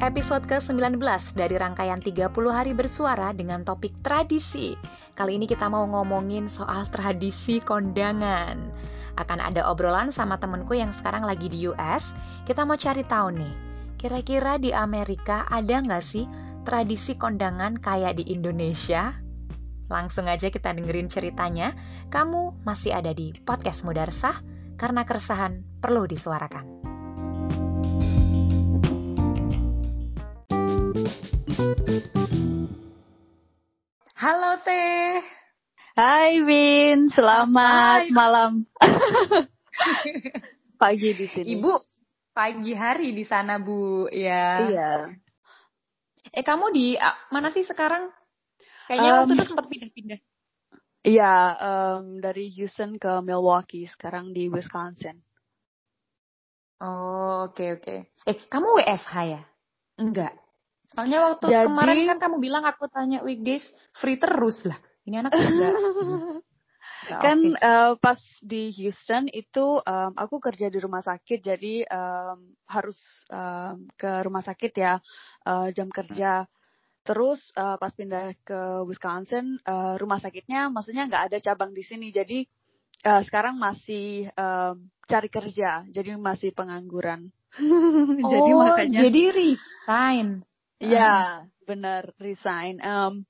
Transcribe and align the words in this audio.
episode 0.00 0.48
ke-19 0.48 0.96
dari 1.36 1.60
rangkaian 1.60 2.00
30 2.00 2.32
hari 2.48 2.72
bersuara 2.72 3.36
dengan 3.36 3.60
topik 3.60 4.00
tradisi. 4.00 4.72
Kali 5.12 5.36
ini 5.36 5.44
kita 5.44 5.68
mau 5.68 5.84
ngomongin 5.84 6.48
soal 6.48 6.88
tradisi 6.88 7.60
kondangan. 7.60 8.72
Akan 9.20 9.38
ada 9.44 9.68
obrolan 9.68 10.08
sama 10.08 10.40
temenku 10.40 10.72
yang 10.72 10.96
sekarang 10.96 11.28
lagi 11.28 11.52
di 11.52 11.68
US. 11.68 12.16
Kita 12.48 12.64
mau 12.64 12.80
cari 12.80 13.04
tahu 13.04 13.28
nih, 13.36 13.54
kira-kira 14.00 14.56
di 14.56 14.72
Amerika 14.72 15.44
ada 15.52 15.76
nggak 15.84 16.04
sih 16.04 16.24
tradisi 16.64 17.20
kondangan 17.20 17.76
kayak 17.76 18.24
di 18.24 18.32
Indonesia? 18.32 19.20
Langsung 19.92 20.32
aja 20.32 20.48
kita 20.48 20.72
dengerin 20.72 21.12
ceritanya. 21.12 21.76
Kamu 22.08 22.64
masih 22.64 22.96
ada 22.96 23.12
di 23.12 23.36
podcast 23.44 23.84
Mudarsah 23.84 24.40
karena 24.80 25.04
keresahan 25.04 25.60
perlu 25.84 26.08
disuarakan. 26.08 26.89
Halo 34.16 34.56
Teh. 34.64 35.20
Hai 35.92 36.40
Win, 36.40 37.12
selamat 37.12 38.08
Hai. 38.08 38.16
malam. 38.16 38.64
Pagi 40.80 41.12
di 41.12 41.28
sini. 41.28 41.60
Ibu, 41.60 41.76
pagi 42.32 42.72
hari 42.72 43.12
di 43.12 43.28
sana 43.28 43.60
Bu. 43.60 44.08
Ya. 44.08 44.72
Iya. 44.72 44.92
Eh 46.32 46.40
kamu 46.40 46.72
di 46.72 46.96
mana 47.28 47.52
sih 47.52 47.68
sekarang? 47.68 48.08
Kayaknya 48.88 49.10
waktu 49.20 49.28
Um, 49.28 49.36
itu 49.36 49.44
sempat 49.44 49.66
pindah-pindah. 49.68 50.20
Iya, 51.04 51.34
em, 51.60 52.24
dari 52.24 52.48
Houston 52.56 52.96
ke 52.96 53.20
Milwaukee, 53.20 53.84
sekarang 53.84 54.32
di 54.32 54.48
Wisconsin. 54.48 55.20
Oh, 56.80 57.52
oke 57.52 57.76
oke. 57.76 58.16
Eh, 58.24 58.36
kamu 58.48 58.80
WFH 58.80 59.12
ya? 59.28 59.44
Enggak. 60.00 60.40
Soalnya 60.90 61.18
waktu 61.34 61.46
Jadi- 61.46 61.66
kemarin 61.70 61.98
kan 62.10 62.18
kamu 62.18 62.36
bilang 62.42 62.64
aku 62.66 62.90
tanya 62.90 63.22
weekdays 63.22 63.62
free 63.94 64.18
terus 64.18 64.58
lah. 64.66 64.78
Ini 65.06 65.22
anak. 65.26 65.32
Enggak, 65.38 65.74
Kan 67.24 67.38
eh, 67.56 67.92
pas 67.96 68.20
di 68.44 68.70
Houston 68.76 69.26
itu 69.32 69.80
em, 69.82 70.12
aku 70.14 70.36
kerja 70.36 70.68
di 70.68 70.78
rumah 70.78 71.00
sakit, 71.00 71.40
jadi 71.40 71.88
em, 71.88 72.38
harus 72.68 72.98
em, 73.32 73.88
ke 73.96 74.20
rumah 74.26 74.44
sakit 74.44 74.72
ya 74.76 75.00
eh, 75.48 75.68
jam 75.72 75.88
kerja. 75.88 76.44
Terus 77.00 77.40
eh, 77.56 77.76
pas 77.80 77.92
pindah 77.94 78.36
ke 78.44 78.84
Wisconsin, 78.84 79.56
eh, 79.58 79.94
rumah 79.96 80.20
sakitnya 80.20 80.68
maksudnya 80.68 81.08
nggak 81.08 81.24
ada 81.32 81.38
cabang 81.40 81.72
di 81.72 81.82
sini, 81.82 82.12
jadi 82.12 82.44
eh, 83.00 83.22
sekarang 83.24 83.56
masih 83.56 84.28
em, 84.30 84.74
cari 85.08 85.28
kerja, 85.32 85.88
jadi 85.88 86.20
masih 86.20 86.52
pengangguran. 86.52 87.32
jadi 88.34 88.50
oh, 88.54 88.60
makanya 88.60 89.08
jadi 89.08 89.22
resign. 89.34 90.46
Iya, 90.80 91.44
benar 91.68 92.10
resign. 92.16 92.80
Em, 92.80 93.22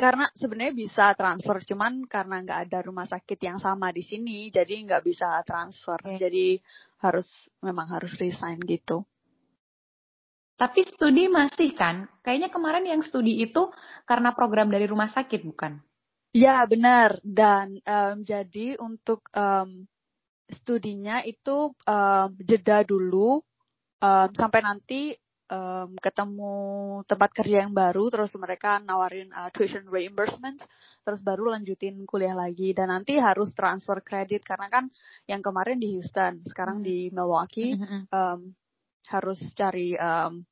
karena 0.00 0.30
sebenarnya 0.32 0.72
bisa 0.72 1.12
transfer, 1.18 1.60
cuman 1.66 2.08
karena 2.08 2.40
nggak 2.40 2.60
ada 2.70 2.78
rumah 2.86 3.04
sakit 3.04 3.36
yang 3.42 3.58
sama 3.60 3.92
di 3.92 4.00
sini, 4.00 4.48
jadi 4.48 4.80
nggak 4.86 5.02
bisa 5.04 5.42
transfer. 5.44 5.98
Oke. 6.00 6.16
Jadi 6.16 6.56
harus 7.04 7.28
memang 7.60 7.90
harus 7.90 8.14
resign 8.16 8.56
gitu. 8.64 9.04
Tapi 10.56 10.84
studi 10.84 11.24
masih 11.28 11.72
kan? 11.72 12.04
Kayaknya 12.20 12.48
kemarin 12.52 12.84
yang 12.84 13.00
studi 13.00 13.40
itu 13.40 13.72
karena 14.04 14.36
program 14.36 14.68
dari 14.68 14.84
rumah 14.84 15.08
sakit 15.08 15.40
bukan? 15.44 15.80
Ya 16.36 16.62
benar. 16.68 17.18
Dan 17.24 17.80
em, 17.82 18.22
jadi 18.22 18.78
untuk 18.78 19.26
em, 19.34 19.88
studinya 20.52 21.24
itu 21.26 21.72
em, 21.88 22.28
jeda 22.44 22.84
dulu 22.84 23.40
em, 24.04 24.28
sampai 24.36 24.60
nanti 24.60 25.16
em, 25.50 25.98
ketemu 25.98 26.54
tempat 27.10 27.30
kerja 27.34 27.66
yang 27.66 27.74
baru, 27.74 28.06
terus 28.08 28.30
mereka 28.38 28.78
nawarin 28.78 29.34
uh, 29.34 29.50
tuition 29.50 29.82
reimbursement, 29.90 30.62
terus 31.02 31.20
baru 31.26 31.50
lanjutin 31.58 32.06
kuliah 32.06 32.38
lagi. 32.38 32.70
Dan 32.70 32.94
nanti 32.94 33.18
harus 33.18 33.50
transfer 33.50 33.98
kredit 34.00 34.46
karena 34.46 34.70
kan 34.70 34.86
yang 35.26 35.42
kemarin 35.42 35.82
di 35.82 35.98
Houston, 35.98 36.46
sekarang 36.46 36.80
Hmm. 36.80 36.86
di 36.86 37.10
Milwaukee 37.10 37.74
em, 38.14 38.40
harus 39.10 39.38
cari 39.58 39.98
em, 39.98 40.46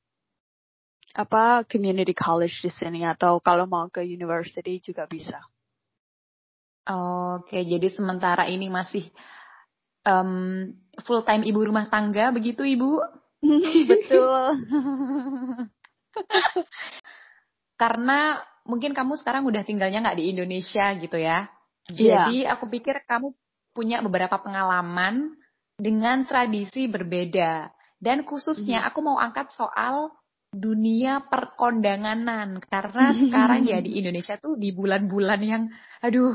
apa 1.14 1.64
community 1.64 2.12
college 2.12 2.60
di 2.62 2.70
sini 2.74 3.06
atau 3.06 3.38
kalau 3.40 3.64
mau 3.64 3.86
ke 3.88 4.02
university 4.02 4.82
juga 4.82 5.06
bisa. 5.08 5.40
Oke, 6.88 7.62
jadi 7.68 7.88
sementara 7.92 8.48
ini 8.48 8.66
masih 8.72 9.06
em, 10.08 10.72
full 11.04 11.20
time 11.22 11.44
ibu 11.44 11.60
rumah 11.60 11.86
tangga 11.86 12.32
begitu 12.32 12.64
ibu? 12.64 12.98
Betul. 13.90 14.42
Karena 17.78 18.42
mungkin 18.66 18.92
kamu 18.92 19.14
sekarang 19.22 19.46
udah 19.46 19.62
tinggalnya 19.62 20.02
nggak 20.02 20.18
di 20.18 20.34
Indonesia 20.34 20.92
gitu 20.98 21.16
ya. 21.16 21.46
Iya. 21.88 22.28
Jadi 22.28 22.36
aku 22.44 22.64
pikir 22.68 23.06
kamu 23.06 23.32
punya 23.72 24.02
beberapa 24.02 24.36
pengalaman 24.42 25.38
dengan 25.78 26.26
tradisi 26.26 26.90
berbeda. 26.90 27.70
Dan 27.98 28.22
khususnya 28.26 28.86
aku 28.86 29.02
mau 29.02 29.18
angkat 29.18 29.50
soal 29.54 30.10
dunia 30.50 31.22
perkondanganan. 31.30 32.58
Karena 32.66 33.14
sekarang 33.14 33.62
ya 33.66 33.78
di 33.78 33.96
Indonesia 34.02 34.36
tuh 34.36 34.58
di 34.58 34.74
bulan-bulan 34.74 35.40
yang 35.42 35.62
aduh 36.02 36.34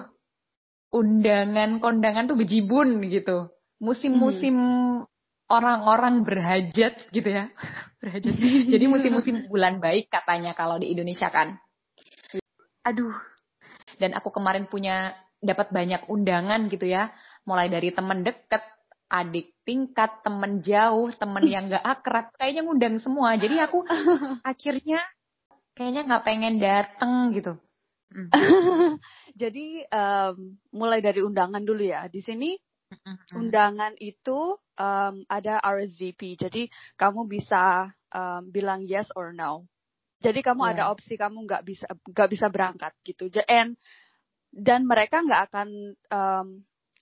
undangan 0.93 1.81
kondangan 1.83 2.29
tuh 2.29 2.37
bejibun 2.39 3.03
gitu. 3.09 3.51
Musim-musim 3.83 4.55
orang-orang 5.53 6.25
berhajat 6.25 7.13
gitu 7.13 7.29
ya. 7.29 7.53
berhajat. 8.01 8.33
Jadi 8.67 8.85
musim-musim 8.89 9.45
bulan 9.45 9.77
baik 9.77 10.09
katanya 10.09 10.57
kalau 10.57 10.81
di 10.81 10.89
Indonesia 10.89 11.29
kan. 11.29 11.61
Aduh. 12.83 13.13
Dan 14.01 14.17
aku 14.17 14.33
kemarin 14.33 14.65
punya 14.65 15.13
dapat 15.37 15.69
banyak 15.69 16.09
undangan 16.09 16.65
gitu 16.73 16.89
ya. 16.89 17.13
Mulai 17.45 17.69
dari 17.69 17.93
temen 17.93 18.25
deket, 18.25 18.63
adik 19.13 19.53
tingkat, 19.61 20.25
temen 20.25 20.65
jauh, 20.65 21.13
temen 21.13 21.43
yang 21.45 21.69
gak 21.69 21.85
akrab. 21.85 22.33
Kayaknya 22.35 22.61
ngundang 22.65 22.97
semua. 22.97 23.37
Jadi 23.37 23.61
aku 23.61 23.85
akhirnya 24.51 24.99
kayaknya 25.77 26.01
nggak 26.05 26.25
pengen 26.25 26.55
dateng 26.57 27.13
gitu. 27.33 27.53
Hmm. 28.13 28.29
Jadi 29.41 29.81
em, 29.85 30.57
mulai 30.69 31.01
dari 31.01 31.21
undangan 31.21 31.61
dulu 31.61 31.81
ya. 31.81 32.05
Di 32.09 32.21
sini 32.21 32.53
undangan 33.33 33.93
itu 33.99 34.57
em, 34.77 35.25
ada 35.27 35.59
RSVP. 35.61 36.37
Jadi 36.37 36.69
kamu 36.97 37.25
bisa 37.29 37.89
em, 38.13 38.41
bilang 38.51 38.85
yes 38.85 39.09
or 39.17 39.33
no. 39.33 39.65
Jadi 40.23 40.39
kamu 40.39 40.61
Iya. 40.63 40.71
ada 40.71 40.83
opsi 40.95 41.19
kamu 41.19 41.43
nggak 41.49 41.63
bisa 41.67 41.85
nggak 41.89 42.29
bisa 42.31 42.47
berangkat 42.47 42.93
gitu. 43.03 43.27
And, 43.49 43.75
dan 44.53 44.85
mereka 44.87 45.19
nggak 45.25 45.41
akan 45.51 45.69
em, 45.97 46.47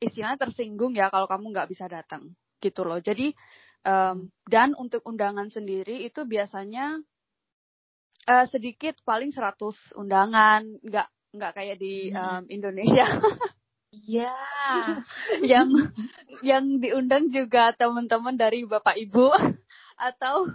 istilahnya 0.01 0.39
tersinggung 0.41 0.97
ya 0.97 1.11
kalau 1.13 1.27
kamu 1.29 1.53
nggak 1.53 1.69
bisa 1.69 1.85
datang 1.91 2.33
gitu 2.63 2.81
loh. 2.87 2.97
Jadi 3.03 3.33
em, 3.85 4.17
dan 4.49 4.73
untuk 4.79 5.05
undangan 5.05 5.49
sendiri 5.53 6.01
itu 6.07 6.23
biasanya 6.25 6.97
eh, 8.29 8.45
sedikit 8.49 8.95
paling 9.05 9.29
100 9.33 9.97
undangan, 9.97 10.61
nggak 10.85 11.07
nggak 11.37 11.51
kayak 11.55 11.77
di 11.79 12.09
Hmm. 12.11 12.41
em, 12.41 12.43
Indonesia. 12.61 13.07
Iya. 13.91 14.31
yang 15.51 15.69
yang 16.41 16.65
diundang 16.79 17.27
juga 17.29 17.75
teman-teman 17.75 18.39
dari 18.39 18.63
bapak 18.63 18.95
ibu 18.97 19.29
atau 20.09 20.47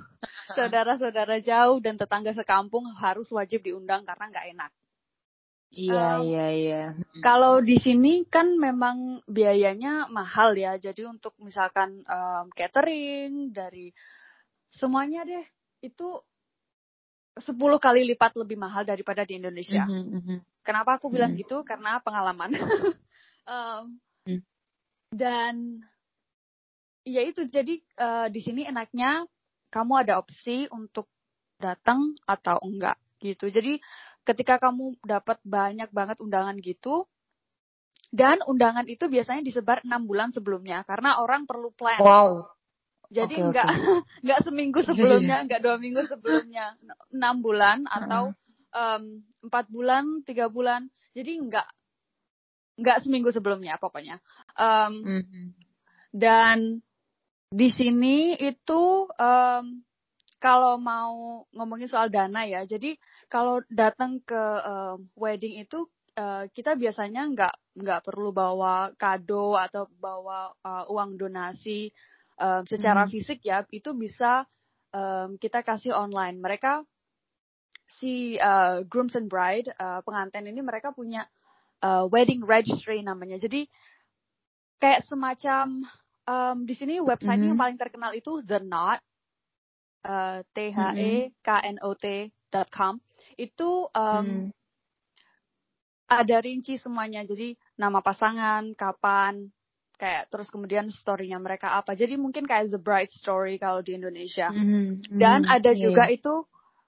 saudara-saudara 0.56 1.44
jauh 1.44 1.78
dan 1.84 2.00
tetangga 2.00 2.32
sekampung 2.32 2.88
harus 2.96 3.28
wajib 3.30 3.62
diundang 3.62 4.08
karena 4.08 4.25
nggak 4.32 4.48
enak. 4.56 4.72
Iya, 5.76 6.08
Um, 6.16 6.22
iya, 6.25 6.46
iya. 6.54 6.82
Kalau 7.20 7.60
di 7.60 7.76
sini 7.76 8.25
kan 8.25 8.56
memang 8.56 9.20
biayanya 9.28 10.08
mahal 10.08 10.56
ya, 10.56 10.78
jadi 10.80 11.04
untuk 11.10 11.36
misalkan 11.42 12.00
em, 12.06 12.46
catering 12.55 13.52
dari 13.52 13.93
semuanya 14.72 15.26
deh 15.26 15.44
itu 15.84 16.08
10 17.37 17.76
kali 17.76 18.08
lipat 18.08 18.32
lebih 18.40 18.56
mahal 18.56 18.88
daripada 18.88 19.28
di 19.28 19.37
Indonesia. 19.37 19.84
Mhm, 19.84 20.05
mhm. 20.25 20.37
Kenapa 20.64 20.96
aku 20.96 21.12
bilang 21.12 21.37
Mhm. 21.37 21.40
gitu? 21.44 21.61
Karena 21.69 22.00
pengalaman. 22.00 22.50
Hmm. 24.26 24.43
Dan 25.14 25.54
ya 27.06 27.22
itu 27.22 27.46
jadi 27.46 27.78
eh, 27.78 28.26
di 28.34 28.40
sini 28.43 28.66
enaknya 28.66 29.25
kamu 29.70 30.06
ada 30.06 30.19
opsi 30.19 30.66
untuk 30.75 31.06
datang 31.62 32.19
atau 32.26 32.58
enggak 32.60 32.98
gitu. 33.22 33.48
Jadi 33.48 33.81
ketika 34.26 34.58
kamu 34.58 34.98
dapat 35.06 35.38
banyak 35.46 35.88
banget 35.94 36.19
undangan 36.20 36.58
gitu 36.58 37.06
dan 38.10 38.43
undangan 38.46 38.87
itu 38.87 39.06
biasanya 39.06 39.43
disebar 39.43 39.82
enam 39.82 40.06
bulan 40.06 40.31
sebelumnya 40.34 40.82
karena 40.87 41.22
orang 41.22 41.46
perlu 41.46 41.70
plan. 41.75 41.99
Wow. 42.02 42.50
Jadi 43.06 43.38
oke. 43.38 43.44
enggak 43.50 43.69
enggak 44.22 44.40
seminggu 44.42 44.81
sebelumnya, 44.88 45.46
enggak 45.46 45.62
dua 45.62 45.76
minggu 45.78 46.02
sebelumnya, 46.10 46.75
enam 47.14 47.38
bulan 47.42 47.87
atau 47.87 48.34
em, 48.75 49.22
empat 49.46 49.66
bulan, 49.70 50.26
tiga 50.26 50.50
bulan. 50.50 50.90
Jadi 51.14 51.38
enggak 51.38 51.66
enggak 52.76 53.02
seminggu 53.05 53.32
sebelumnya 53.32 53.81
pokoknya. 53.81 54.20
Em, 54.56 54.93
Mhm. 55.02 55.44
dan 56.12 56.58
di 57.50 57.69
sini 57.73 58.37
itu 58.37 59.08
em, 59.17 59.87
kalau 60.37 60.76
mau 60.76 61.43
ngomongin 61.50 61.88
soal 61.88 62.12
dana 62.12 62.44
ya, 62.44 62.62
jadi 62.69 62.94
kalau 63.26 63.64
datang 63.73 64.20
ke 64.20 64.43
um, 64.62 65.08
wedding 65.17 65.64
itu 65.64 65.88
uh, 66.20 66.44
kita 66.52 66.76
biasanya 66.76 67.25
nggak 67.32 67.55
nggak 67.81 68.00
perlu 68.05 68.31
bawa 68.37 68.93
kado 69.00 69.56
atau 69.56 69.88
bawa 69.96 70.52
uh, 70.61 70.84
uang 70.93 71.17
donasi 71.17 71.88
um, 72.37 72.62
secara 72.69 73.08
hmm. 73.08 73.11
fisik 73.11 73.40
ya, 73.43 73.64
itu 73.73 73.96
bisa 73.96 74.44
um, 74.93 75.40
kita 75.40 75.64
kasih 75.64 75.96
online. 75.96 76.37
Mereka 76.37 76.84
si 77.87 78.37
uh, 78.37 78.84
grooms 78.84 79.17
and 79.17 79.32
bride 79.32 79.73
uh, 79.81 80.05
pengantin 80.05 80.46
ini 80.46 80.61
mereka 80.61 80.93
punya 80.93 81.25
uh, 81.82 82.05
wedding 82.08 82.44
registry 82.44 83.02
namanya. 83.02 83.40
Jadi 83.40 83.67
kayak 84.81 85.05
semacam 85.08 85.84
um, 86.28 86.56
di 86.69 86.75
sini 86.76 87.00
website 87.00 87.40
mm 87.40 87.43
-hmm. 87.43 87.50
yang 87.55 87.58
paling 87.61 87.78
terkenal 87.81 88.12
itu 88.12 88.44
The 88.44 88.61
Knot 88.61 89.00
uh, 90.05 90.38
t 90.52 90.58
h 90.70 90.78
e 90.96 91.12
k 91.43 91.49
n 91.64 91.76
o 91.81 91.90
t 91.96 92.31
dot 92.52 92.69
com 92.70 93.00
itu 93.34 93.88
um, 93.90 94.26
mm. 94.26 94.44
ada 96.06 96.37
rinci 96.38 96.78
semuanya 96.78 97.26
jadi 97.26 97.58
nama 97.75 97.99
pasangan 97.99 98.70
kapan 98.78 99.50
kayak 99.96 100.28
terus 100.28 100.52
kemudian 100.52 100.93
storynya 100.93 101.40
mereka 101.40 101.73
apa 101.73 101.96
jadi 101.96 102.20
mungkin 102.20 102.44
kayak 102.44 102.69
the 102.69 102.78
bride 102.78 103.11
story 103.11 103.56
kalau 103.56 103.81
di 103.81 103.96
Indonesia 103.96 104.52
mm 104.52 104.62
-hmm. 104.62 104.87
dan 105.17 105.43
mm 105.43 105.46
-hmm. 105.49 105.56
ada 105.56 105.70
yeah. 105.73 105.81
juga 105.81 106.05
itu 106.12 106.34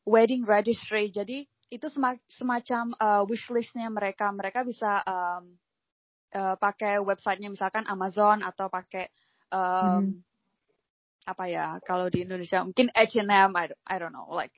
wedding 0.04 0.44
registry 0.44 1.08
jadi 1.08 1.48
itu 1.68 1.86
semacam 2.32 2.96
uh, 2.96 3.22
wishlistnya 3.28 3.92
mereka 3.92 4.32
mereka 4.32 4.64
bisa 4.64 5.04
um, 5.04 5.56
uh, 6.32 6.56
pakai 6.56 7.00
websitenya 7.00 7.52
misalkan 7.52 7.84
Amazon 7.84 8.40
atau 8.40 8.72
pakai 8.72 9.12
um, 9.52 10.04
mm 10.04 10.28
apa 11.28 11.44
ya 11.44 11.76
kalau 11.84 12.08
di 12.08 12.24
Indonesia 12.24 12.64
mungkin 12.64 12.88
H&M 12.96 13.52
I, 13.52 13.68
I 13.84 13.96
don't 14.00 14.16
know 14.16 14.32
like 14.32 14.56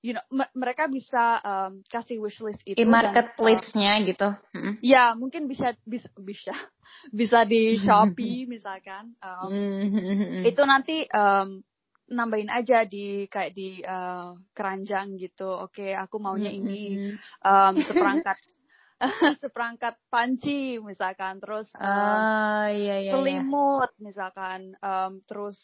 you 0.00 0.16
know 0.16 0.24
mereka 0.56 0.88
bisa 0.88 1.36
um, 1.44 1.84
kasih 1.84 2.16
wishlist 2.16 2.64
itu 2.64 2.80
di 2.80 2.88
marketplace-nya 2.88 3.92
uh, 4.00 4.04
gitu 4.08 4.28
hmm. 4.56 4.74
ya 4.80 5.12
mungkin 5.12 5.44
bisa 5.44 5.76
bisa 5.84 6.08
bisa 6.16 6.56
bisa 7.18 7.44
di 7.44 7.76
Shopee 7.76 8.46
misalkan 8.56 9.12
um, 9.20 9.52
hmm. 9.52 10.48
itu 10.48 10.62
nanti 10.64 11.04
um, 11.12 11.60
nambahin 12.08 12.48
aja 12.48 12.88
di 12.88 13.28
kayak 13.28 13.52
di 13.52 13.80
uh, 13.84 14.36
keranjang 14.56 15.16
gitu. 15.20 15.48
Oke 15.48 15.88
okay, 15.88 15.90
aku 15.92 16.16
maunya 16.20 16.52
ini 16.52 17.12
um, 17.44 17.74
seperangkat 17.76 18.36
seperangkat 19.42 19.94
panci 20.10 20.82
misalkan. 20.82 21.38
Terus 21.38 21.70
um, 21.78 21.86
uh, 21.86 22.66
iya, 22.72 22.96
iya, 23.08 23.12
selimut 23.14 23.90
iya. 23.94 24.02
misalkan. 24.02 24.74
Um, 24.82 25.22
terus 25.24 25.58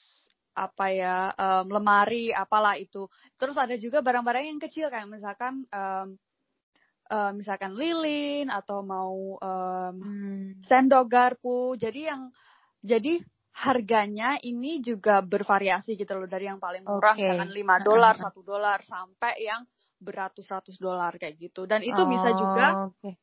apa 0.55 0.87
ya 0.95 1.35
um, 1.35 1.67
lemari 1.67 2.31
apalah 2.31 2.79
itu. 2.79 3.11
Terus 3.35 3.59
ada 3.59 3.75
juga 3.75 4.01
barang-barang 4.07 4.55
yang 4.55 4.61
kecil 4.63 4.87
kayak 4.87 5.11
misalkan 5.11 5.67
um, 5.75 6.15
um, 7.11 7.33
misalkan 7.35 7.75
lilin 7.75 8.47
atau 8.55 8.87
mau 8.87 9.41
um, 9.43 9.95
hmm. 9.99 10.63
sendok 10.63 11.07
garpu. 11.11 11.75
Jadi 11.75 12.07
yang 12.07 12.31
jadi 12.85 13.19
harganya 13.55 14.35
ini 14.43 14.83
juga 14.83 15.23
bervariasi 15.23 15.95
gitu 15.95 16.19
loh 16.19 16.27
dari 16.27 16.51
yang 16.51 16.59
paling 16.59 16.83
murah 16.83 17.15
okay. 17.15 17.31
misalkan 17.31 17.51
5 17.55 17.87
dolar 17.87 18.15
satu 18.19 18.41
dolar 18.43 18.83
sampai 18.83 19.47
yang 19.47 19.63
beratus-ratus 20.03 20.77
dolar 20.83 21.15
kayak 21.17 21.39
gitu 21.39 21.65
dan 21.65 21.81
itu 21.81 21.97
oh, 21.97 22.09
bisa 22.11 22.35
juga 22.35 22.67
okay. 22.91 23.15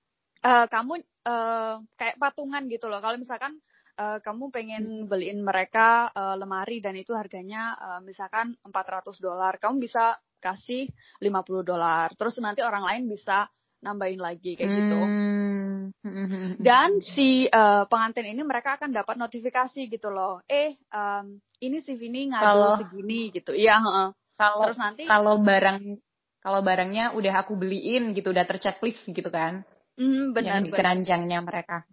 uh, 0.47 0.65
kamu 0.71 1.03
uh, 1.27 1.75
kayak 1.99 2.15
patungan 2.15 2.63
gitu 2.71 2.87
loh 2.87 3.03
kalau 3.03 3.19
misalkan 3.19 3.59
uh, 4.01 4.17
kamu 4.23 4.49
pengen 4.49 4.83
hmm. 4.83 5.07
beliin 5.09 5.39
mereka 5.43 6.09
uh, 6.13 6.35
lemari 6.37 6.79
dan 6.79 6.95
itu 6.97 7.13
harganya 7.13 7.75
uh, 7.77 8.01
misalkan 8.01 8.55
400 8.63 9.21
dolar, 9.21 9.57
kamu 9.61 9.83
bisa 9.83 10.17
kasih 10.41 10.89
50 11.21 11.61
dolar. 11.61 12.13
Terus 12.17 12.41
nanti 12.41 12.65
orang 12.65 12.81
lain 12.81 13.03
bisa 13.05 13.45
nambahin 13.81 14.21
lagi 14.21 14.55
kayak 14.55 14.69
gitu. 14.69 14.99
Hmm. 15.01 16.57
Dan 16.61 17.01
si 17.01 17.49
uh, 17.49 17.85
pengantin 17.89 18.29
ini 18.29 18.41
mereka 18.45 18.77
akan 18.77 18.93
dapat 18.93 19.17
notifikasi 19.17 19.89
gitu 19.89 20.09
loh. 20.13 20.41
Eh, 20.45 20.77
um, 20.93 21.37
ini 21.61 21.77
si 21.81 21.97
Vini 21.97 22.29
ngadu 22.29 22.81
segini 22.85 23.33
gitu. 23.33 23.51
Iya, 23.57 23.81
uh, 23.81 24.09
Kalau 24.37 24.65
terus 24.69 24.79
nanti 24.81 25.05
kalau 25.05 25.41
barang 25.41 25.97
kalau 26.41 26.65
barangnya 26.65 27.13
udah 27.13 27.45
aku 27.45 27.53
beliin 27.53 28.17
gitu, 28.17 28.33
udah 28.33 28.45
terchecklist 28.49 29.05
gitu 29.09 29.29
kan. 29.29 29.61
Mm, 30.01 30.33
benar, 30.33 30.57
yang 30.57 30.61
di 30.65 30.71
keranjangnya 30.73 31.39
mereka. 31.45 31.85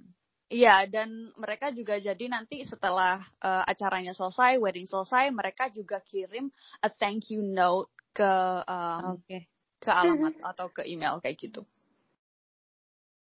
Iya, 0.49 0.89
dan 0.89 1.29
mereka 1.37 1.69
juga 1.77 2.01
jadi 2.01 2.25
nanti 2.33 2.65
setelah 2.65 3.21
uh, 3.45 3.69
acaranya 3.69 4.17
selesai, 4.17 4.57
wedding 4.57 4.89
selesai, 4.89 5.29
mereka 5.29 5.69
juga 5.69 6.01
kirim 6.01 6.49
a 6.81 6.89
thank 6.89 7.29
you 7.29 7.45
note 7.45 7.93
ke 8.17 8.33
um, 8.65 9.21
okay. 9.21 9.45
ke 9.77 9.93
alamat 9.93 10.41
atau 10.41 10.73
ke 10.73 10.89
email 10.89 11.21
kayak 11.21 11.37
gitu. 11.37 11.69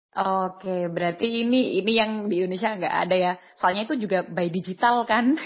Oke, 0.09 0.89
berarti 0.89 1.45
ini 1.45 1.77
ini 1.77 1.91
yang 1.93 2.25
di 2.25 2.41
Indonesia 2.41 2.73
nggak 2.73 2.95
ada 3.05 3.15
ya. 3.15 3.33
Soalnya 3.53 3.85
itu 3.85 3.95
juga 4.09 4.25
by 4.25 4.49
digital 4.49 5.05
kan. 5.05 5.35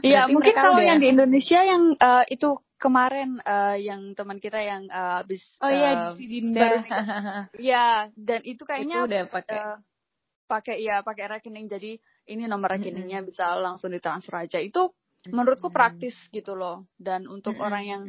Iya, 0.00 0.24
mungkin 0.24 0.56
kalau 0.56 0.80
udah... 0.80 0.88
yang 0.88 1.04
di 1.04 1.12
Indonesia 1.12 1.60
yang 1.60 1.92
uh, 2.00 2.24
itu 2.24 2.56
kemarin 2.80 3.36
uh, 3.44 3.76
yang 3.76 4.16
teman 4.16 4.40
kita 4.40 4.56
yang 4.56 4.88
uh, 4.88 5.20
habis 5.20 5.44
Oh 5.60 5.68
iya, 5.68 6.10
uh, 6.10 6.16
di 6.16 6.26
Dinda. 6.32 6.80
Iya, 7.60 8.08
dan 8.16 8.40
itu 8.40 8.64
kayaknya 8.64 9.04
itu 9.04 9.08
udah 9.12 9.22
pakai 9.28 9.58
uh, 9.60 9.76
pakai 10.48 10.76
ya 10.80 11.04
pakai 11.04 11.28
rekening 11.28 11.68
jadi 11.68 12.00
ini 12.32 12.48
nomor 12.48 12.72
rekeningnya 12.72 13.20
mm 13.20 13.24
-hmm. 13.28 13.30
bisa 13.36 13.56
langsung 13.60 13.92
ditransfer 13.92 14.36
aja 14.36 14.60
itu 14.60 14.88
menurutku 15.28 15.68
praktis 15.68 16.16
gitu 16.32 16.56
loh 16.56 16.88
dan 16.96 17.28
untuk 17.28 17.56
mm 17.56 17.60
-hmm. 17.60 17.66
orang 17.68 17.84
yang 17.84 18.02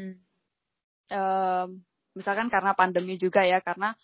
um, 1.12 1.68
misalkan 2.16 2.48
karena 2.52 2.76
pandemi 2.76 3.16
juga 3.16 3.44
ya 3.48 3.64
karena 3.64 3.96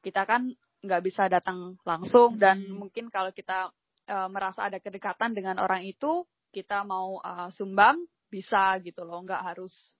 kita 0.00 0.24
kan 0.24 0.52
nggak 0.80 1.02
bisa 1.04 1.28
datang 1.28 1.76
langsung 1.84 2.40
dan 2.40 2.64
mungkin 2.72 3.12
kalau 3.12 3.30
kita 3.36 3.68
uh, 4.08 4.28
merasa 4.32 4.68
ada 4.68 4.80
kedekatan 4.80 5.36
dengan 5.36 5.60
orang 5.60 5.84
itu 5.84 6.24
kita 6.50 6.82
mau 6.88 7.20
uh, 7.20 7.52
sumbang 7.52 8.00
bisa 8.32 8.80
gitu 8.80 9.04
loh. 9.04 9.20
Nggak 9.22 9.42
harus 9.54 9.94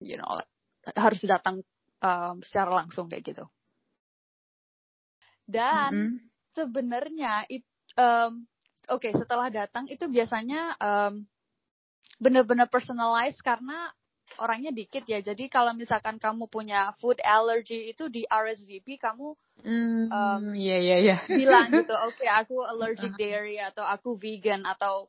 you 0.00 0.16
know 0.16 0.40
harus 0.96 1.20
datang 1.28 1.60
um, 2.00 2.40
secara 2.40 2.84
langsung 2.84 3.06
kayak 3.12 3.24
gitu. 3.36 3.44
Dan 5.48 5.92
mm 5.92 6.08
-hmm 6.16 6.28
sebenarnya 6.58 7.46
um, 7.94 8.42
oke 8.90 8.98
okay, 8.98 9.12
setelah 9.14 9.46
datang 9.46 9.86
itu 9.86 10.02
biasanya 10.10 10.74
um, 10.82 11.22
benar-benar 12.18 12.66
personalized 12.66 13.38
karena 13.46 13.94
orangnya 14.36 14.70
dikit 14.70 15.08
ya. 15.08 15.24
Jadi 15.24 15.48
kalau 15.48 15.72
misalkan 15.72 16.20
kamu 16.20 16.46
punya 16.52 16.92
food 17.00 17.18
allergy 17.24 17.90
itu 17.92 18.12
di 18.12 18.28
RSVP 18.28 19.00
kamu 19.00 19.32
mm, 19.64 20.04
um, 20.12 20.44
yeah, 20.52 20.80
yeah, 20.80 21.00
yeah. 21.00 21.20
bilang 21.24 21.72
gitu, 21.72 21.94
oke 22.06 22.14
okay, 22.14 22.28
aku 22.28 22.60
allergic 22.62 23.16
dairy 23.16 23.56
atau 23.56 23.82
aku 23.88 24.20
vegan 24.20 24.68
atau 24.68 25.08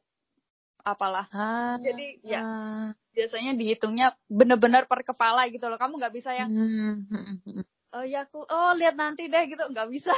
apalah. 0.81 1.27
Ah, 1.35 1.75
Jadi 1.83 2.23
ya 2.23 2.41
ah. 2.41 2.88
biasanya 3.11 3.53
dihitungnya 3.59 4.15
benar-benar 4.31 4.88
per 4.88 5.03
kepala 5.03 5.45
gitu 5.51 5.67
loh. 5.67 5.75
Kamu 5.75 5.99
nggak 5.99 6.15
bisa 6.15 6.31
yang 6.33 6.49
mm, 6.49 7.67
oh 7.93 8.05
ya 8.05 8.25
aku 8.25 8.45
oh 8.45 8.71
lihat 8.77 8.93
nanti 8.93 9.25
deh 9.25 9.43
gitu 9.49 9.65
nggak 9.65 9.89
bisa 9.89 10.13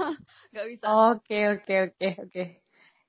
nggak 0.54 0.66
bisa 0.70 0.84
oke 0.86 1.38
oke 1.58 1.74
oke 1.90 2.08
oke 2.22 2.44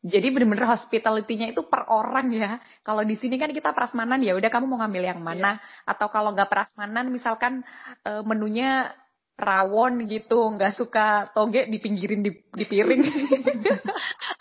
jadi 0.06 0.30
bener-bener 0.30 0.70
hospitality-nya 0.70 1.58
itu 1.58 1.66
per 1.66 1.89
orang 1.89 2.30
ya. 2.30 2.62
Kalau 2.86 3.01
di 3.01 3.18
sini 3.18 3.42
kan 3.42 3.50
kita 3.50 3.74
prasmanan 3.74 4.22
ya 4.22 4.38
udah 4.38 4.50
kamu 4.50 4.70
mau 4.70 4.80
ngambil 4.86 5.04
yang 5.10 5.22
mana 5.25 5.58
yeah. 5.58 5.89
atau 5.89 6.08
kalau 6.13 6.38
nggak 6.38 6.50
prasmanan 6.50 7.10
misalkan 7.10 7.66
uh, 8.06 8.22
menunya 8.22 8.94
rawon 9.38 10.06
gitu, 10.10 10.54
nggak 10.54 10.74
suka 10.74 11.30
toge 11.34 11.70
dipinggirin 11.70 12.25
di, 12.25 12.34
di 12.34 12.66
piring. 12.66 13.04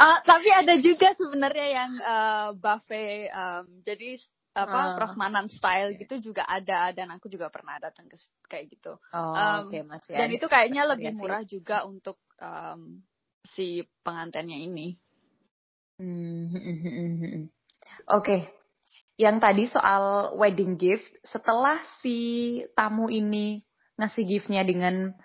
uh, 0.00 0.18
tapi 0.30 0.48
ada 0.52 0.76
juga 0.80 1.12
sebenarnya 1.16 1.68
yang 1.68 1.92
uh, 2.00 2.48
buffet. 2.56 3.28
Um, 3.32 3.80
jadi 3.84 4.16
apa 4.56 4.80
uh. 4.80 4.94
prasmanan 4.96 5.52
style 5.52 6.00
gitu 6.00 6.32
juga 6.32 6.48
ada 6.48 6.88
dan 6.96 7.12
aku 7.12 7.28
juga 7.28 7.52
pernah 7.52 7.76
datang 7.76 8.08
ke 8.08 8.16
kayak 8.48 8.72
gitu. 8.72 8.96
Oh, 9.12 9.36
um, 9.36 9.68
okay, 9.68 9.84
masih 9.84 10.16
dan 10.16 10.32
ada. 10.32 10.36
itu 10.36 10.46
kayaknya 10.48 10.82
lebih 10.88 11.12
ya, 11.12 11.16
murah 11.16 11.42
juga 11.44 11.84
untuk 11.84 12.16
um, 12.40 13.04
si 13.52 13.84
pengantinnya 14.00 14.56
ini. 14.56 14.96
Hmm, 15.96 16.52
hmm, 16.52 16.78
hmm, 16.84 17.16
Oke, 17.24 17.44
okay. 18.20 18.40
yang 19.16 19.40
tadi 19.40 19.64
soal 19.64 20.36
wedding 20.36 20.76
gift, 20.76 21.08
setelah 21.24 21.80
si 22.04 22.60
tamu 22.76 23.08
ini 23.08 23.64
ngasih 23.96 24.28
giftnya 24.28 24.60
dengan 24.60 25.16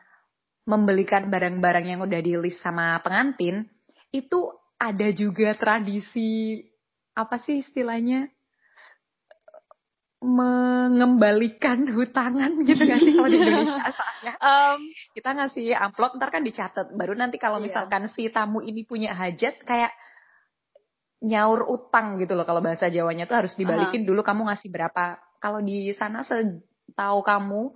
membelikan 0.63 1.27
barang-barang 1.27 1.91
yang 1.91 1.99
udah 1.99 2.21
di 2.23 2.39
list 2.39 2.63
sama 2.63 2.95
pengantin, 3.03 3.67
itu 4.15 4.47
ada 4.79 5.11
juga 5.11 5.51
tradisi 5.59 6.63
apa 7.19 7.35
sih 7.43 7.59
istilahnya? 7.59 8.31
mengembalikan 10.21 11.81
hutangan 11.89 12.53
gitu 12.61 12.85
kan 12.85 13.01
sih 13.01 13.17
kalau 13.17 13.25
di 13.25 13.41
Indonesia 13.41 13.89
soalnya 13.89 14.33
um, 14.53 14.79
kita 15.17 15.29
ngasih 15.33 15.73
amplop 15.73 16.13
ntar 16.21 16.29
kan 16.29 16.45
dicatat 16.45 16.93
baru 16.93 17.17
nanti 17.17 17.41
kalau 17.41 17.57
iya. 17.57 17.65
misalkan 17.65 18.05
si 18.05 18.29
tamu 18.29 18.61
ini 18.61 18.85
punya 18.85 19.17
hajat 19.17 19.65
kayak 19.65 19.89
nyaur 21.21 21.69
utang 21.69 22.17
gitu 22.17 22.33
loh 22.33 22.43
kalau 22.43 22.59
bahasa 22.59 22.89
Jawanya 22.89 23.29
tuh 23.29 23.45
harus 23.45 23.53
dibalikin 23.53 24.01
uh 24.01 24.03
-huh. 24.03 24.09
dulu 24.09 24.21
kamu 24.21 24.41
ngasih 24.49 24.69
berapa 24.69 25.03
kalau 25.37 25.61
di 25.61 25.93
sana 25.93 26.25
setahu 26.25 27.21
kamu 27.21 27.73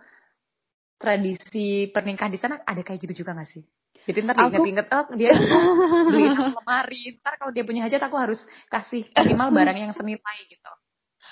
tradisi 0.96 1.92
pernikahan 1.92 2.32
di 2.32 2.40
sana 2.40 2.64
ada 2.64 2.82
kayak 2.82 3.04
gitu 3.04 3.22
juga 3.24 3.36
gak 3.36 3.50
sih? 3.52 3.64
Jadi 4.06 4.22
ntar 4.22 4.38
Aku- 4.38 4.54
diinget-inget, 4.54 4.88
oh 4.90 5.06
dia 5.18 5.32
beli 6.14 6.26
lemari. 6.30 7.02
Ntar 7.20 7.34
kalau 7.36 7.52
dia 7.52 7.66
punya 7.66 7.86
hajat 7.86 8.02
aku 8.02 8.16
harus 8.16 8.40
kasih 8.70 9.06
minimal 9.12 9.50
barang 9.52 9.78
yang 9.78 9.92
senilai 9.92 10.38
gitu. 10.46 10.72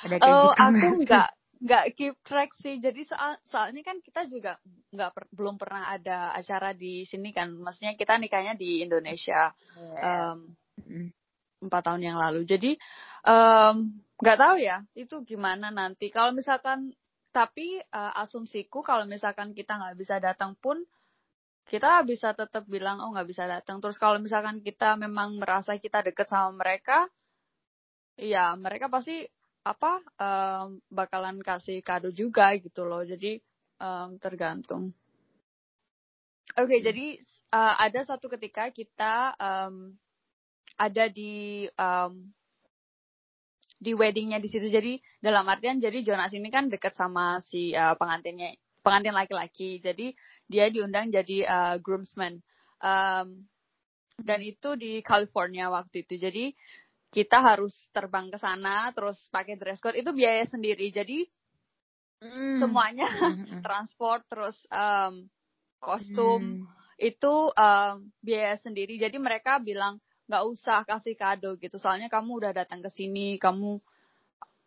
Ada 0.03 0.15
kayak 0.17 0.25
Oh, 0.25 0.51
gitu 0.51 0.61
aku 0.61 0.87
nggak 1.05 1.29
nggak 1.63 1.83
keep 1.95 2.15
track 2.25 2.51
sih. 2.59 2.81
Jadi 2.81 3.05
soal 3.05 3.37
soalnya 3.45 3.85
kan 3.85 4.01
kita 4.01 4.25
juga 4.25 4.57
nggak 4.89 5.09
per- 5.13 5.31
belum 5.31 5.55
pernah 5.55 5.93
ada 5.93 6.33
acara 6.33 6.73
di 6.73 7.05
sini 7.05 7.29
kan. 7.29 7.53
Maksudnya 7.53 7.93
kita 7.93 8.17
nikahnya 8.17 8.57
di 8.57 8.81
Indonesia 8.81 9.53
Iya. 9.73 10.33
em, 10.35 10.39
Mm. 10.83 11.07
Empat 11.67 11.81
tahun 11.87 12.01
yang 12.03 12.17
lalu. 12.19 12.43
Jadi 12.43 12.75
nggak 14.19 14.39
tahu 14.39 14.55
ya 14.59 14.83
itu 14.95 15.23
gimana 15.23 15.71
nanti. 15.71 16.11
Kalau 16.11 16.31
misalkan 16.35 16.91
tapi 17.33 17.81
eh, 17.81 18.13
asumsiku 18.21 18.85
kalau 18.85 19.09
misalkan 19.09 19.57
kita 19.57 19.75
nggak 19.75 19.97
bisa 19.97 20.21
datang 20.21 20.53
pun 20.59 20.85
kita 21.67 22.03
bisa 22.03 22.35
tetap 22.35 22.67
bilang 22.67 22.99
oh 23.01 23.11
nggak 23.15 23.27
bisa 23.29 23.47
datang. 23.47 23.79
Terus 23.81 23.97
kalau 23.97 24.19
misalkan 24.19 24.59
kita 24.61 24.99
memang 24.99 25.39
merasa 25.39 25.79
kita 25.79 26.03
deket 26.03 26.27
sama 26.29 26.51
mereka, 26.53 27.07
ya 28.19 28.53
mereka 28.59 28.91
pasti 28.91 29.23
apa 29.63 30.03
em, 30.19 30.83
bakalan 30.91 31.39
kasih 31.39 31.79
kado 31.79 32.11
juga 32.11 32.51
gitu 32.59 32.83
loh. 32.83 33.01
Jadi 33.07 33.39
em, 33.79 34.09
tergantung. 34.19 34.91
Oke, 36.59 36.77
Hmm. 36.77 36.85
jadi 36.85 37.07
eh, 37.55 37.75
ada 37.79 38.01
satu 38.05 38.27
ketika 38.27 38.69
kita 38.69 39.33
em, 39.39 39.95
ada 40.83 41.07
di 41.07 41.63
em, 41.67 42.13
di 43.79 43.91
weddingnya 43.91 44.39
di 44.39 44.47
situ. 44.47 44.67
Jadi 44.67 44.99
dalam 45.19 45.47
artian 45.47 45.79
jadi 45.79 45.99
Jonas 46.03 46.31
ini 46.31 46.47
kan 46.47 46.67
deket 46.71 46.95
sama 46.95 47.39
si 47.43 47.71
eh, 47.75 47.95
pengantinnya 47.99 48.55
pengantin 48.83 49.15
laki-laki. 49.15 49.79
Jadi 49.83 50.15
dia 50.47 50.67
diundang 50.67 51.11
jadi 51.11 51.37
eh, 51.47 51.75
groomsman. 51.79 52.39
Em, 52.83 53.27
dan 54.19 54.39
itu 54.39 54.75
di 54.79 55.03
California 55.03 55.67
waktu 55.71 56.07
itu. 56.07 56.15
Jadi 56.19 56.45
kita 57.13 57.43
harus 57.43 57.73
terbang 57.93 58.33
ke 58.33 58.41
sana 58.41 58.89
terus 58.95 59.21
pakai 59.29 59.59
dress 59.59 59.77
code 59.83 59.99
itu 59.99 60.11
biaya 60.11 60.43
sendiri. 60.47 60.91
Jadi 60.91 61.27
Mm. 62.23 62.55
semuanya 62.63 63.03
Mm, 63.11 63.19
mm, 63.19 63.61
transport 63.67 64.23
terus 64.31 64.55
em, 64.71 65.27
kostum 65.83 66.63
mm. 66.63 67.03
itu 67.03 67.33
em, 67.51 68.07
biaya 68.23 68.55
sendiri. 68.63 68.95
Jadi 68.95 69.19
mereka 69.19 69.59
bilang 69.59 69.99
nggak 70.33 70.49
usah 70.49 70.81
kasih 70.81 71.13
kado 71.13 71.53
gitu. 71.61 71.77
Soalnya 71.77 72.09
kamu 72.09 72.41
udah 72.41 72.51
datang 72.57 72.81
ke 72.81 72.89
sini, 72.89 73.37
kamu 73.37 73.77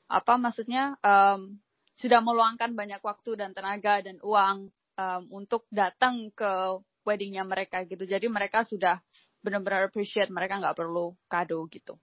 apa 0.06 0.38
maksudnya 0.38 0.94
em, 1.02 1.58
sudah 1.98 2.22
meluangkan 2.22 2.70
banyak 2.78 3.02
waktu 3.02 3.34
dan 3.34 3.50
tenaga 3.50 3.98
dan 3.98 4.22
uang 4.22 4.70
em, 4.94 5.22
untuk 5.34 5.66
datang 5.74 6.30
ke 6.30 6.78
weddingnya 7.02 7.42
mereka 7.42 7.82
gitu. 7.82 8.06
Jadi 8.06 8.30
mereka 8.30 8.62
sudah 8.62 9.02
benar-benar 9.42 9.90
appreciate 9.90 10.30
mereka 10.30 10.62
nggak 10.62 10.78
perlu 10.78 11.18
kado 11.26 11.66
gitu. 11.66 11.98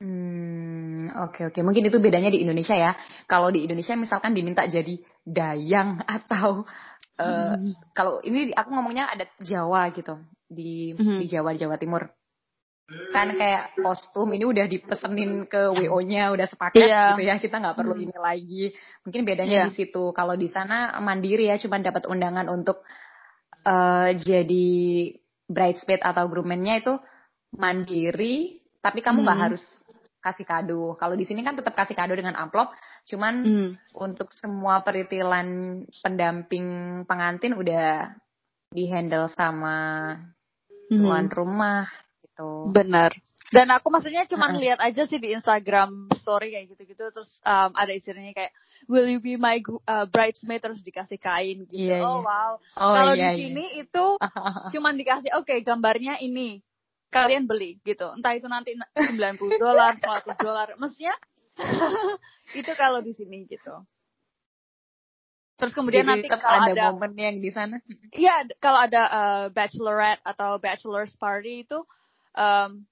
Hmm, 0.00 1.08
oke 1.28 1.52
oke. 1.52 1.60
Mungkin 1.60 1.88
itu 1.88 2.00
bedanya 2.00 2.32
di 2.32 2.40
Indonesia 2.44 2.76
ya. 2.76 2.92
Kalau 3.28 3.52
di 3.52 3.64
Indonesia 3.68 3.96
misalkan 3.96 4.32
diminta 4.32 4.64
jadi 4.64 5.00
dayang 5.24 6.00
atau 6.04 6.64
eh, 7.20 7.56
kalau 7.94 8.20
ini 8.24 8.52
aku 8.52 8.68
ngomongnya 8.72 9.08
ada 9.08 9.24
Jawa 9.40 9.88
gitu 9.94 10.18
di 10.54 10.94
Mhm. 10.94 11.18
di 11.20 11.26
Jawa 11.26 11.50
di 11.52 11.58
Jawa 11.60 11.76
Timur. 11.76 12.06
Kan 12.84 13.32
kayak 13.40 13.80
kostum 13.80 14.28
ini 14.36 14.44
udah 14.44 14.68
dipesenin 14.68 15.48
ke 15.48 15.72
WO-nya 15.72 16.28
udah 16.36 16.44
sepaket 16.44 16.84
Iya. 16.84 17.16
gitu 17.16 17.22
ya. 17.24 17.34
Kita 17.40 17.56
nggak 17.58 17.76
perlu 17.80 17.96
Mhm. 17.96 18.04
ini 18.04 18.16
lagi. 18.20 18.64
Mungkin 19.02 19.22
bedanya 19.24 19.56
Iya. 19.56 19.66
di 19.68 19.72
situ. 19.74 20.12
Kalau 20.12 20.36
di 20.36 20.52
sana 20.52 20.92
mandiri 21.00 21.48
ya 21.48 21.56
cuma 21.56 21.80
dapat 21.80 22.06
undangan 22.06 22.46
untuk 22.48 22.84
eh, 23.64 24.10
jadi 24.20 24.68
bridesmaid 25.48 26.04
atau 26.04 26.28
groomsman-nya 26.28 26.84
itu 26.84 27.00
mandiri, 27.56 28.60
tapi 28.84 29.00
kamu 29.00 29.24
nggak 29.24 29.38
Mhm. 29.40 29.44
harus 29.48 29.62
kasih 30.20 30.44
kado. 30.44 30.96
Kalau 31.00 31.16
di 31.16 31.24
sini 31.24 31.40
kan 31.40 31.56
tetap 31.56 31.72
kasih 31.72 31.96
kado 31.96 32.12
dengan 32.12 32.36
amplop, 32.36 32.76
cuman 33.08 33.34
Hmm. 33.40 33.70
untuk 33.96 34.28
semua 34.36 34.84
peritilan 34.84 35.80
pendamping 36.00 36.68
pengantin 37.08 37.56
udah 37.56 38.12
dihandle 38.68 39.32
sama 39.32 40.16
tuan 40.90 41.26
rumah 41.30 41.88
gitu. 42.20 42.72
Benar. 42.72 43.12
Dan 43.54 43.70
aku 43.70 43.86
maksudnya 43.92 44.26
cuma 44.26 44.50
lihat 44.50 44.82
aja 44.82 45.06
sih 45.06 45.20
di 45.22 45.30
Instagram 45.36 46.10
story 46.18 46.56
kayak 46.56 46.74
gitu-gitu 46.74 47.04
terus 47.14 47.38
um, 47.46 47.70
ada 47.76 47.92
istilahnya 47.94 48.34
kayak 48.34 48.52
will 48.90 49.06
you 49.06 49.20
be 49.20 49.38
my 49.38 49.60
uh, 49.86 50.08
bridesmaid 50.08 50.60
terus 50.64 50.80
dikasih 50.82 51.20
kain 51.20 51.62
gitu. 51.68 51.92
Iya, 51.92 52.02
oh 52.02 52.20
iya. 52.20 52.26
wow. 52.26 52.52
Oh 52.74 52.94
Kalau 52.96 53.12
iya, 53.14 53.20
di 53.20 53.22
iya. 53.22 53.32
sini 53.38 53.64
itu 53.78 54.06
cuma 54.74 54.90
dikasih 54.90 55.30
oke 55.38 55.54
gambarnya 55.62 56.18
ini. 56.18 56.60
Kalian 57.14 57.46
beli 57.46 57.78
gitu. 57.86 58.10
Entah 58.10 58.34
itu 58.34 58.50
nanti 58.50 58.74
90 58.74 59.38
dolar, 59.62 59.94
100 60.02 60.34
dolar. 60.34 60.74
Maksudnya 60.74 61.14
itu 62.58 62.72
kalau 62.74 62.98
di 63.06 63.14
sini 63.14 63.46
gitu. 63.46 63.86
Terus 65.54 65.72
kemudian 65.72 66.02
Jadi 66.02 66.10
nanti 66.10 66.28
kalau 66.34 66.66
ada, 66.66 66.72
ada 66.74 66.84
momen 66.90 67.12
yang 67.14 67.36
di 67.38 67.50
sana. 67.54 67.78
Iya, 68.10 68.46
kalau 68.58 68.80
ada 68.82 69.02
uh, 69.06 69.44
bachelorette 69.54 70.22
atau 70.26 70.58
bachelor's 70.58 71.14
party 71.14 71.62
itu, 71.62 71.78
um, 72.34 72.82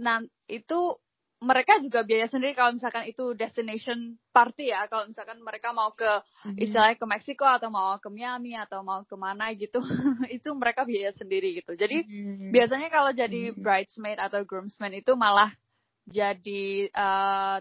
nan 0.00 0.24
itu 0.48 0.96
mereka 1.40 1.80
juga 1.80 2.04
biaya 2.04 2.28
sendiri 2.28 2.52
kalau 2.52 2.76
misalkan 2.76 3.08
itu 3.08 3.32
destination 3.32 4.16
party 4.32 4.72
ya. 4.72 4.84
Kalau 4.88 5.08
misalkan 5.08 5.40
mereka 5.40 5.72
mau 5.72 5.92
ke 5.96 6.08
istilahnya 6.60 7.00
ke 7.00 7.06
Meksiko 7.08 7.48
atau 7.48 7.72
mau 7.72 7.96
ke 7.96 8.08
Miami 8.12 8.52
atau 8.56 8.84
mau 8.84 9.00
ke 9.04 9.16
mana 9.16 9.48
gitu, 9.56 9.80
itu 10.36 10.48
mereka 10.56 10.84
biaya 10.84 11.12
sendiri 11.16 11.56
gitu. 11.60 11.76
Jadi 11.76 12.04
Hmm. 12.04 12.52
biasanya 12.52 12.88
kalau 12.92 13.12
jadi 13.12 13.52
Mhm. 13.52 13.60
bridesmaid 13.60 14.20
atau 14.20 14.44
groomsman 14.44 14.92
itu 14.96 15.16
malah 15.16 15.52
jadi 16.08 16.88
uh, 16.92 17.60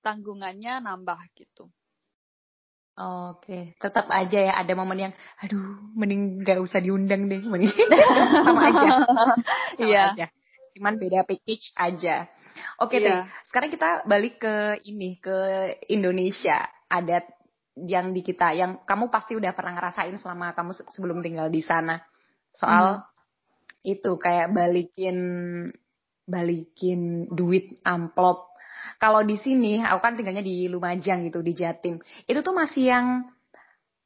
tanggungannya 0.00 0.80
nambah 0.80 1.20
gitu. 1.36 1.68
Oke, 2.92 3.72
tetap 3.80 4.04
aja 4.12 4.36
ya 4.36 4.52
ada 4.52 4.76
momen 4.76 5.08
yang, 5.08 5.12
aduh, 5.40 5.80
mending 5.96 6.44
gak 6.44 6.60
usah 6.60 6.76
diundang 6.76 7.24
deh, 7.24 7.40
mending 7.40 7.72
sama 8.44 8.68
aja. 8.68 8.88
Sama 9.08 9.80
Iya. 9.80 10.02
aja. 10.12 10.26
Cuman 10.76 11.00
beda 11.00 11.24
package 11.24 11.72
aja. 11.72 12.28
Oke. 12.76 13.00
Tri, 13.00 13.12
sekarang 13.48 13.72
kita 13.72 14.04
balik 14.04 14.40
ke 14.40 14.76
ini, 14.84 15.16
ke 15.16 15.36
Indonesia. 15.88 16.68
Adat 16.88 17.24
yang 17.72 18.12
di 18.12 18.20
kita, 18.20 18.52
yang 18.52 18.84
kamu 18.84 19.08
pasti 19.08 19.32
udah 19.32 19.56
pernah 19.56 19.72
ngerasain 19.72 20.12
selama 20.20 20.52
kamu 20.52 20.76
se- 20.76 20.84
sebelum 20.92 21.24
tinggal 21.24 21.48
di 21.48 21.64
sana. 21.64 21.96
Soal 22.52 23.00
Hmm. 23.00 23.04
itu 23.82 24.20
kayak 24.20 24.52
balikin 24.52 25.16
balikin 26.28 27.24
duit 27.32 27.80
amplop. 27.82 28.51
Kalau 29.02 29.26
di 29.26 29.34
sini, 29.34 29.82
aku 29.82 29.98
kan 29.98 30.14
tinggalnya 30.14 30.46
di 30.46 30.70
Lumajang 30.70 31.26
gitu, 31.26 31.42
di 31.42 31.50
Jatim. 31.58 31.98
Itu 32.22 32.38
tuh 32.46 32.54
masih 32.54 32.86
yang 32.86 33.06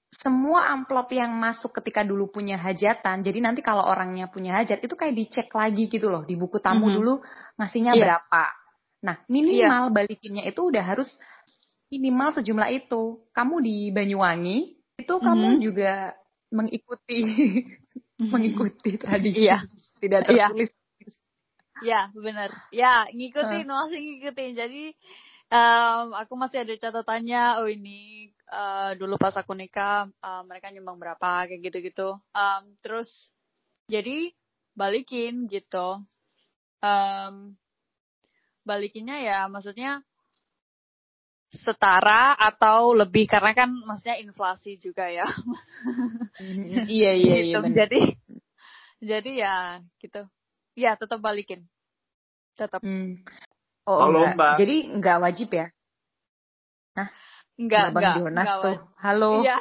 semua 0.08 0.72
amplop 0.72 1.12
yang 1.12 1.36
masuk 1.36 1.76
ketika 1.76 2.00
dulu 2.00 2.32
punya 2.32 2.56
hajatan. 2.56 3.20
Jadi 3.20 3.38
nanti 3.44 3.60
kalau 3.60 3.84
orangnya 3.84 4.32
punya 4.32 4.56
hajat 4.56 4.80
itu 4.80 4.94
kayak 4.96 5.12
dicek 5.12 5.52
lagi 5.52 5.92
gitu 5.92 6.08
loh. 6.08 6.24
Di 6.24 6.32
buku 6.40 6.56
tamu 6.64 6.88
Mhm. 6.88 6.94
dulu 6.96 7.14
ngasihnya 7.60 7.92
Iya. 7.92 8.00
berapa. 8.16 8.44
Nah, 9.04 9.16
minimal 9.28 9.92
balikinnya 9.92 10.48
itu 10.48 10.64
udah 10.64 10.80
harus 10.80 11.12
minimal 11.92 12.32
sejumlah 12.32 12.68
itu. 12.72 13.20
Kamu 13.36 13.60
di 13.60 13.92
Banyuwangi 13.92 14.58
itu 14.96 15.14
kamu 15.20 15.60
Mhm. 15.60 15.60
juga 15.60 16.16
mengikuti 16.48 17.18
mengikuti 18.32 18.96
tradisi 18.96 19.44
Iya. 19.44 19.60
tidak 20.00 20.24
Iya. 20.32 20.46
tertulis. 20.48 20.70
Ya, 21.85 22.09
benar. 22.16 22.50
Ya, 22.73 23.04
ngikutin, 23.12 23.66
masih 23.68 23.99
ngikutin. 24.00 24.52
Jadi, 24.56 24.85
em, 25.52 26.06
aku 26.16 26.33
masih 26.40 26.64
ada 26.64 26.75
catatannya, 26.76 27.61
oh 27.61 27.68
ini 27.68 28.33
eh, 28.47 28.90
dulu 28.95 29.18
pas 29.18 29.35
aku 29.35 29.52
nikah, 29.59 30.06
eh, 30.09 30.42
mereka 30.47 30.71
nyumbang 30.73 30.97
berapa, 31.02 31.50
kayak 31.50 31.61
gitu-gitu. 31.66 32.16
Em, 32.33 32.62
terus, 32.80 33.28
jadi, 33.90 34.33
balikin 34.73 35.50
gitu. 35.52 36.00
Em, 36.80 37.56
balikinnya 38.64 39.18
ya, 39.21 39.38
maksudnya, 39.52 40.00
setara 41.56 42.37
atau 42.37 42.92
lebih, 42.92 43.25
karena 43.30 43.52
kan 43.56 43.71
maksudnya 43.73 44.18
inflasi 44.21 44.76
juga 44.80 45.09
ya. 45.09 45.25
iya 46.88 47.12
iya 47.16 47.37
iya 47.40 47.59
gitu. 47.61 47.61
Jadi, 47.73 48.00
jadi 49.00 49.30
ya, 49.45 49.56
gitu. 50.02 50.26
Ya, 50.76 50.92
tetap 50.95 51.25
balikin. 51.25 51.64
Tetap. 52.61 52.85
Hmm. 52.85 53.16
Oh, 53.88 53.97
Halo, 53.97 54.28
enggak. 54.28 54.37
Mbak. 54.37 54.54
Jadi 54.61 54.76
enggak 54.92 55.18
wajib 55.25 55.49
ya? 55.50 55.66
Enggak, 57.56 57.85
Bang 57.97 58.02
enggak. 58.04 58.14
Jonas 58.21 58.45
enggak, 58.45 58.62
tuh. 58.62 58.76
Halo. 59.00 59.33
Iya. 59.40 59.56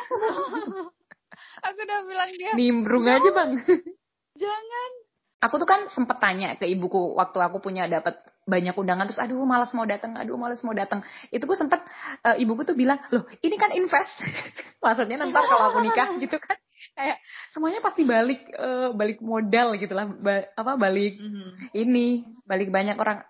aku 1.65 1.79
udah 1.81 1.99
bilang 2.03 2.31
dia, 2.35 2.51
Nimbrung 2.53 3.07
aja, 3.07 3.29
Bang. 3.31 3.51
jangan. 4.41 4.91
aku 5.39 5.61
tuh 5.61 5.69
kan 5.69 5.81
sempet 5.93 6.17
tanya 6.17 6.57
ke 6.57 6.65
ibuku 6.65 7.13
waktu 7.15 7.37
aku 7.37 7.61
punya 7.61 7.85
dapat 7.85 8.17
banyak 8.49 8.73
undangan 8.73 9.05
terus 9.05 9.21
aduh 9.21 9.45
malas 9.45 9.69
mau 9.77 9.85
datang 9.85 10.17
aduh 10.17 10.41
malas 10.41 10.61
mau 10.65 10.73
datang 10.73 11.05
itu 11.29 11.45
gue 11.45 11.57
sempet 11.57 11.85
uh, 12.25 12.33
ibuku 12.33 12.65
tuh 12.65 12.73
bilang 12.73 12.97
loh 13.13 13.29
ini 13.45 13.53
kan 13.53 13.69
invest 13.77 14.09
maksudnya 14.83 15.21
nanti 15.21 15.37
kalau 15.37 15.69
aku 15.69 15.85
nikah 15.85 16.17
gitu 16.17 16.41
kan 16.41 16.57
kayak 16.95 17.17
semuanya 17.51 17.79
pasti 17.81 18.03
balik 18.03 18.47
uh, 18.55 18.91
balik 18.95 19.19
modal 19.23 19.75
gitu 19.79 19.93
lah 19.95 20.07
ba 20.07 20.45
apa 20.55 20.73
balik 20.75 21.17
mm 21.19 21.29
-hmm. 21.29 21.49
ini 21.75 22.07
balik 22.45 22.69
banyak 22.69 22.97
orang 22.99 23.23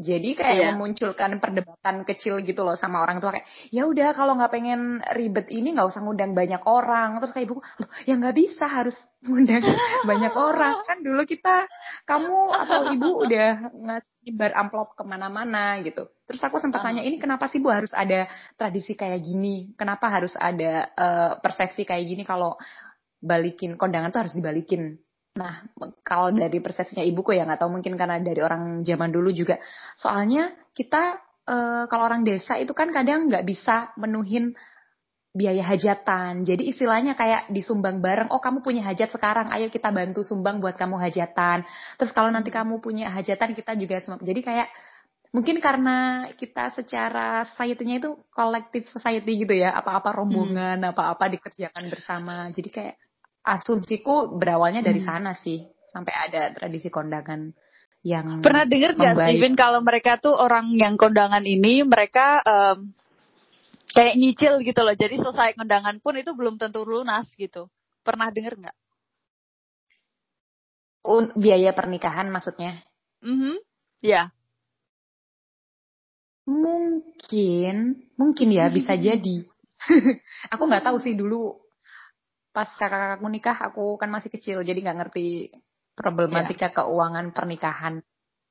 jadi 0.00 0.32
kayak 0.32 0.56
yeah. 0.56 0.72
memunculkan 0.72 1.36
perdebatan 1.36 2.08
kecil 2.08 2.40
gitu 2.40 2.64
loh 2.64 2.72
sama 2.72 3.04
orang 3.04 3.20
tua 3.20 3.36
kayak 3.36 3.44
ya 3.68 3.84
udah 3.84 4.16
kalau 4.16 4.32
nggak 4.40 4.48
pengen 4.48 5.04
ribet 5.12 5.52
ini 5.52 5.76
nggak 5.76 5.92
usah 5.92 6.00
ngundang 6.00 6.32
banyak 6.32 6.64
orang. 6.64 7.20
Terus 7.20 7.32
kayak 7.36 7.46
ibu 7.52 7.60
loh 7.60 7.90
ya 8.08 8.14
nggak 8.16 8.36
bisa 8.36 8.64
harus 8.64 8.96
ngundang 9.28 9.60
banyak 10.08 10.32
orang. 10.32 10.74
Kan 10.88 10.98
dulu 11.04 11.22
kita 11.28 11.68
kamu 12.08 12.38
atau 12.64 12.80
ibu 12.96 13.08
udah 13.28 13.48
ngasih 13.76 14.32
bar 14.32 14.52
amplop 14.56 14.96
ke 14.96 15.04
mana-mana 15.04 15.76
gitu. 15.84 16.08
Terus 16.24 16.40
aku 16.40 16.56
sempat 16.56 16.80
tanya 16.80 17.04
ini 17.04 17.20
kenapa 17.20 17.52
sih 17.52 17.60
bu 17.60 17.68
harus 17.68 17.92
ada 17.92 18.24
tradisi 18.56 18.96
kayak 18.96 19.20
gini? 19.20 19.76
Kenapa 19.76 20.08
harus 20.08 20.32
ada 20.32 20.88
uh, 20.96 21.30
persepsi 21.44 21.84
kayak 21.84 22.08
gini 22.08 22.24
kalau 22.24 22.56
balikin 23.20 23.76
kondangan 23.76 24.08
tuh 24.08 24.24
harus 24.24 24.34
dibalikin 24.34 24.96
Nah, 25.40 25.64
kalau 26.04 26.28
dari 26.36 26.60
persepsinya 26.60 27.00
ibuku 27.00 27.32
ya 27.32 27.48
nggak 27.48 27.64
tahu 27.64 27.80
mungkin 27.80 27.96
karena 27.96 28.20
dari 28.20 28.44
orang 28.44 28.84
zaman 28.84 29.08
dulu 29.08 29.32
juga. 29.32 29.56
Soalnya 29.96 30.52
kita 30.76 31.16
e, 31.48 31.56
kalau 31.88 32.04
orang 32.04 32.28
desa 32.28 32.60
itu 32.60 32.76
kan 32.76 32.92
kadang 32.92 33.32
nggak 33.32 33.48
bisa 33.48 33.96
menuhin 33.96 34.52
biaya 35.32 35.64
hajatan. 35.64 36.44
Jadi 36.44 36.68
istilahnya 36.68 37.16
kayak 37.16 37.48
disumbang 37.48 38.04
bareng. 38.04 38.28
Oh 38.28 38.42
kamu 38.42 38.60
punya 38.60 38.84
hajat 38.84 39.08
sekarang, 39.16 39.48
ayo 39.48 39.72
kita 39.72 39.88
bantu 39.88 40.20
sumbang 40.20 40.60
buat 40.60 40.76
kamu 40.76 41.00
hajatan. 41.00 41.64
Terus 41.96 42.12
kalau 42.12 42.28
nanti 42.28 42.52
kamu 42.52 42.84
punya 42.84 43.08
hajatan 43.08 43.56
kita 43.56 43.72
juga 43.80 44.02
jadi 44.20 44.40
kayak 44.44 44.68
mungkin 45.30 45.62
karena 45.62 46.26
kita 46.34 46.74
secara 46.74 47.46
society-nya 47.46 48.02
itu 48.02 48.18
kolektif 48.34 48.90
society 48.90 49.46
gitu 49.46 49.54
ya, 49.54 49.70
apa-apa 49.78 50.10
rombongan, 50.10 50.82
hmm. 50.82 50.90
apa-apa 50.90 51.24
dikerjakan 51.38 51.86
bersama. 51.86 52.50
Jadi 52.50 52.68
kayak 52.68 52.96
asumsiku 53.44 54.36
berawalnya 54.36 54.84
dari 54.84 55.00
hmm. 55.00 55.08
sana 55.08 55.32
sih 55.36 55.64
sampai 55.90 56.12
ada 56.12 56.52
tradisi 56.54 56.92
kondangan 56.92 57.50
yang 58.00 58.40
pernah 58.40 58.64
dengar 58.64 58.96
gak 58.96 59.16
Steven 59.28 59.54
kalau 59.56 59.84
mereka 59.84 60.16
tuh 60.16 60.32
orang 60.32 60.72
yang 60.72 60.96
kondangan 60.96 61.44
ini 61.44 61.84
mereka 61.84 62.40
um, 62.40 62.96
kayak 63.92 64.16
nyicil 64.16 64.62
gitu 64.64 64.80
loh. 64.80 64.96
Jadi 64.96 65.20
selesai 65.20 65.58
kondangan 65.58 66.00
pun 66.00 66.16
itu 66.16 66.32
belum 66.32 66.56
tentu 66.56 66.86
lunas 66.86 67.28
gitu. 67.36 67.68
Pernah 68.00 68.32
dengar 68.32 68.56
nggak? 68.56 68.76
Un 71.04 71.24
biaya 71.36 71.76
pernikahan 71.76 72.32
maksudnya? 72.32 72.80
Mm 73.20 73.36
-hmm. 73.36 73.56
ya. 74.00 74.08
Yeah. 74.08 74.26
mungkin 76.50 78.10
mungkin 78.18 78.48
ya 78.50 78.66
bisa 78.72 78.98
jadi. 78.98 79.46
Aku 80.52 80.62
nggak 80.66 80.82
tahu 80.82 80.98
sih 80.98 81.14
dulu 81.14 81.54
pas 82.50 82.66
kakak-kakakku 82.74 83.28
nikah 83.30 83.58
aku 83.58 83.94
kan 83.96 84.10
masih 84.10 84.30
kecil 84.30 84.58
jadi 84.66 84.78
nggak 84.82 84.98
ngerti 85.06 85.54
problematika 86.00 86.70
yeah. 86.70 86.74
keuangan 86.80 87.26
pernikahan. 87.36 87.94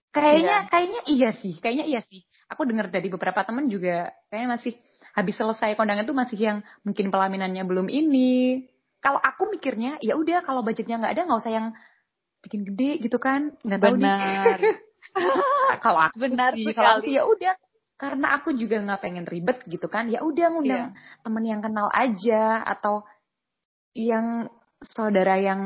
Kayaknya 0.10 0.58
yeah. 0.66 0.70
kayaknya 0.70 1.02
iya 1.06 1.30
sih, 1.34 1.54
kayaknya 1.62 1.86
iya 1.86 2.02
sih. 2.02 2.26
Aku 2.50 2.66
dengar 2.66 2.90
dari 2.90 3.10
beberapa 3.10 3.46
temen 3.46 3.70
juga 3.70 4.10
kayaknya 4.30 4.50
masih 4.58 4.74
habis 5.14 5.36
selesai 5.38 5.78
kondangan 5.78 6.06
tuh 6.06 6.18
masih 6.18 6.38
yang 6.38 6.58
mungkin 6.86 7.14
pelaminannya 7.14 7.64
belum 7.66 7.88
ini. 7.90 8.66
Kalau 9.00 9.22
aku 9.22 9.50
mikirnya 9.54 10.02
ya 10.02 10.18
udah 10.18 10.44
kalau 10.44 10.66
budgetnya 10.66 10.98
nggak 11.00 11.14
ada 11.14 11.24
nggak 11.30 11.40
usah 11.42 11.54
yang 11.54 11.68
bikin 12.40 12.62
gede 12.64 13.04
gitu 13.04 13.18
kan, 13.20 13.54
nggak 13.62 13.80
tahu 13.80 13.96
Benar. 14.00 14.60
kalau 15.84 16.00
aku 16.12 16.16
benar 16.20 16.52
sih, 16.56 16.76
kalau 16.76 17.00
sih 17.00 17.16
ya 17.16 17.24
udah 17.24 17.56
karena 18.00 18.40
aku 18.40 18.56
juga 18.56 18.80
nggak 18.80 19.00
pengen 19.04 19.26
ribet 19.28 19.60
gitu 19.68 19.88
kan, 19.92 20.08
ya 20.08 20.24
udah 20.24 20.48
ngundang 20.52 20.96
yeah. 20.96 21.20
temen 21.24 21.44
yang 21.44 21.60
kenal 21.60 21.92
aja 21.92 22.64
atau 22.64 23.04
yang 24.00 24.48
saudara 24.80 25.36
yang 25.36 25.62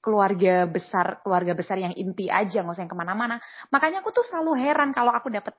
keluarga 0.00 0.70
besar 0.70 1.18
keluarga 1.26 1.58
besar 1.58 1.82
yang 1.82 1.90
inti 1.92 2.30
aja 2.30 2.62
nggak 2.62 2.78
usah 2.78 2.82
yang 2.86 2.92
ke 2.94 2.98
mana-mana. 2.98 3.36
Makanya 3.74 4.00
aku 4.00 4.14
tuh 4.14 4.24
selalu 4.24 4.54
heran 4.62 4.94
kalau 4.94 5.10
aku 5.10 5.28
dapat 5.28 5.52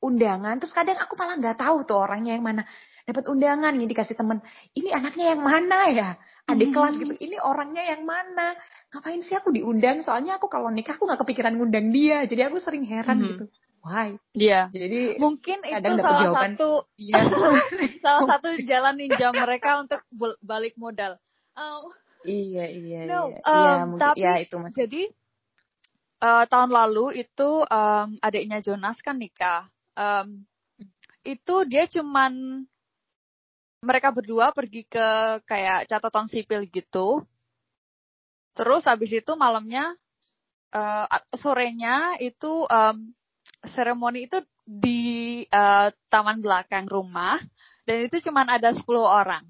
undangan. 0.00 0.56
Terus 0.56 0.72
kadang 0.72 0.96
aku 0.96 1.14
malah 1.20 1.36
nggak 1.36 1.60
tahu 1.60 1.84
tuh 1.84 2.00
orangnya 2.00 2.34
yang 2.34 2.42
mana. 2.42 2.64
Dapat 3.04 3.28
undangan 3.28 3.76
ini 3.76 3.84
dikasih 3.84 4.16
temen 4.16 4.40
ini 4.72 4.88
anaknya 4.88 5.36
yang 5.36 5.42
mana 5.44 5.78
ya? 5.92 6.10
Adik 6.48 6.72
hmm. 6.72 6.76
kelas 6.76 6.94
gitu 6.96 7.14
ini 7.20 7.36
orangnya 7.36 7.84
yang 7.84 8.08
mana? 8.08 8.56
Ngapain 8.96 9.20
sih 9.20 9.36
aku 9.36 9.52
diundang? 9.52 10.00
Soalnya 10.00 10.40
aku 10.40 10.48
kalau 10.48 10.72
nikah 10.72 10.96
aku 10.96 11.04
nggak 11.04 11.20
kepikiran 11.20 11.52
ngundang 11.60 11.92
dia 11.92 12.24
jadi 12.24 12.48
aku 12.48 12.64
sering 12.64 12.88
heran 12.88 13.20
hmm. 13.20 13.28
gitu. 13.36 13.44
Why? 13.84 14.16
Iya. 14.32 14.72
Jadi 14.72 15.20
mungkin 15.20 15.60
itu 15.60 15.92
salah 16.00 16.20
jawaban. 16.24 16.56
satu 16.56 16.88
ya, 16.96 17.20
salah 18.04 18.22
satu 18.24 18.48
jalan 18.72 18.96
ninja 18.96 19.28
mereka 19.28 19.84
untuk 19.84 20.00
balik 20.40 20.72
modal 20.80 21.20
Oh. 21.54 21.90
Iya 22.24 22.64
iya 22.72 23.00
no, 23.04 23.28
iya. 23.28 23.84
Um, 23.84 23.88
iya 23.94 24.00
tapi 24.00 24.24
ya, 24.24 24.32
itu 24.40 24.56
mas. 24.56 24.72
Jadi 24.72 25.02
uh, 26.24 26.44
tahun 26.48 26.72
lalu 26.72 27.20
itu 27.20 27.50
um, 27.68 28.08
adiknya 28.24 28.64
Jonas 28.64 28.96
kan 29.04 29.20
nikah. 29.20 29.68
Um, 29.92 30.48
itu 31.20 31.54
dia 31.68 31.84
cuman 31.88 32.64
mereka 33.84 34.08
berdua 34.08 34.56
pergi 34.56 34.88
ke 34.88 35.40
kayak 35.44 35.84
catatan 35.84 36.26
sipil 36.32 36.64
gitu. 36.72 37.20
Terus 38.56 38.88
habis 38.88 39.12
itu 39.12 39.32
malamnya 39.36 39.92
uh, 40.72 41.04
sorenya 41.36 42.16
itu 42.24 42.64
um, 42.64 43.12
seremoni 43.68 44.24
itu 44.32 44.40
di 44.64 45.44
uh, 45.52 45.92
taman 46.08 46.40
belakang 46.40 46.88
rumah 46.88 47.36
dan 47.84 48.08
itu 48.08 48.16
cuman 48.24 48.48
ada 48.48 48.72
10 48.72 48.80
orang 48.96 49.44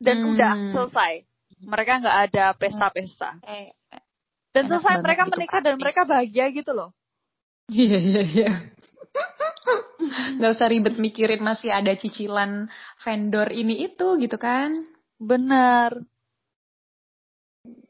dan 0.00 0.16
hmm. 0.22 0.30
udah 0.36 0.52
selesai. 0.72 1.12
Mereka 1.56 1.92
nggak 2.04 2.18
ada 2.30 2.44
pesta-pesta. 2.52 3.40
Eh, 3.44 3.72
dan 4.52 4.68
selesai 4.68 5.00
mereka 5.04 5.28
menikah 5.28 5.60
dan 5.60 5.76
mereka 5.76 6.08
bahagia 6.08 6.48
gitu 6.52 6.72
loh. 6.72 6.90
Iya 7.68 7.98
iya 7.98 8.22
iya. 8.22 8.52
Gak 10.40 10.52
usah 10.54 10.68
ribet 10.70 10.96
mikirin 11.02 11.42
masih 11.42 11.72
ada 11.72 11.90
cicilan 11.98 12.70
vendor 13.02 13.50
ini 13.50 13.84
itu 13.90 14.16
gitu 14.22 14.36
kan? 14.38 14.72
Benar. 15.18 15.98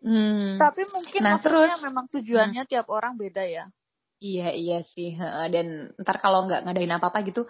Hmm. 0.00 0.56
Tapi 0.56 0.82
mungkin 0.88 1.20
nah, 1.20 1.36
terus 1.42 1.68
memang 1.82 2.08
tujuannya 2.08 2.62
hmm. 2.64 2.70
tiap 2.70 2.86
orang 2.88 3.20
beda 3.20 3.44
ya. 3.44 3.68
Iya 4.22 4.48
iya 4.56 4.78
sih. 4.80 5.12
Dan 5.52 5.92
ntar 6.00 6.16
kalau 6.22 6.48
nggak 6.48 6.64
ngadain 6.64 6.94
apa 6.96 7.12
apa 7.12 7.20
gitu, 7.26 7.44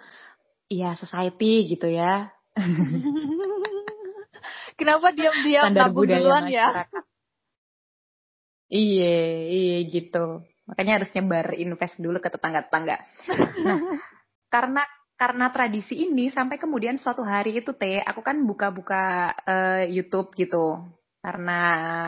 iya 0.67 0.97
society 0.99 1.69
gitu 1.71 1.87
ya. 1.87 2.27
Kenapa 4.77 5.09
diam-diam 5.09 5.73
nabung 5.73 6.05
duluan 6.05 6.45
ya? 6.53 6.85
Iya, 8.69 9.17
iya 9.47 9.77
gitu. 9.89 10.45
Makanya 10.67 11.01
harus 11.01 11.09
nyebar 11.15 11.55
invest 11.55 11.97
dulu 11.97 12.19
ke 12.19 12.29
tetangga-tetangga. 12.29 12.99
Nah, 13.63 13.79
karena 14.53 14.83
karena 15.17 15.49
tradisi 15.49 16.05
ini 16.05 16.29
sampai 16.29 16.61
kemudian 16.61 17.01
suatu 17.01 17.25
hari 17.25 17.57
itu 17.57 17.73
teh 17.73 18.03
aku 18.05 18.21
kan 18.21 18.37
buka-buka 18.45 19.33
uh, 19.33 19.83
YouTube 19.89 20.29
gitu 20.37 20.85
karena 21.17 21.59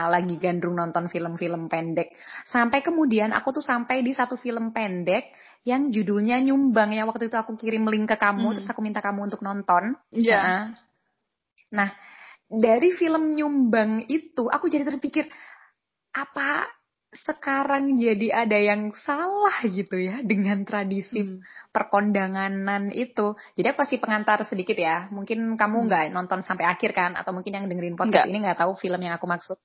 lagi 0.08 0.38
gandrung 0.38 0.77
nonton 0.77 1.10
film-film 1.10 1.67
pendek. 1.67 2.13
Sampai 2.45 2.86
kemudian 2.86 3.34
aku 3.34 3.60
tuh 3.60 3.65
sampai 3.65 4.05
di 4.05 4.13
satu 4.13 4.38
film 4.38 4.69
pendek 4.71 5.34
yang 5.65 5.89
judulnya 5.89 6.39
Nyumbang 6.39 6.93
ya 6.95 7.03
waktu 7.03 7.27
itu 7.27 7.36
aku 7.36 7.58
kirim 7.58 7.89
link 7.89 8.08
ke 8.08 8.15
kamu 8.15 8.45
hmm. 8.45 8.55
terus 8.62 8.69
aku 8.69 8.79
minta 8.86 9.01
kamu 9.01 9.32
untuk 9.32 9.41
nonton. 9.41 9.97
Iya. 10.13 10.32
Yeah. 10.38 10.60
Nah 11.73 11.89
dari 12.50 12.90
film 12.98 13.38
Nyumbang 13.38 14.10
itu 14.10 14.50
aku 14.50 14.68
jadi 14.74 14.82
terpikir 14.90 15.30
apa 16.18 16.66
sekarang 17.10 17.98
jadi 17.98 18.46
ada 18.46 18.58
yang 18.58 18.94
salah 18.94 19.66
gitu 19.66 19.98
ya 19.98 20.22
dengan 20.22 20.62
tradisi 20.62 21.26
hmm. 21.26 21.74
perkondanganan 21.74 22.94
itu. 22.94 23.34
Jadi 23.58 23.66
aku 23.74 23.86
kasih 23.86 23.98
pengantar 24.02 24.46
sedikit 24.46 24.78
ya. 24.78 25.10
Mungkin 25.10 25.58
kamu 25.58 25.78
hmm. 25.78 25.86
nggak 25.90 26.04
hmm. 26.10 26.14
nonton 26.14 26.40
sampai 26.46 26.70
akhir 26.70 26.94
kan 26.94 27.18
atau 27.18 27.34
mungkin 27.34 27.54
yang 27.54 27.66
dengerin 27.66 27.98
podcast 27.98 28.30
Enggak. 28.30 28.34
ini 28.34 28.46
nggak 28.46 28.60
tahu 28.62 28.74
film 28.78 29.02
yang 29.02 29.18
aku 29.18 29.26
maksud. 29.26 29.58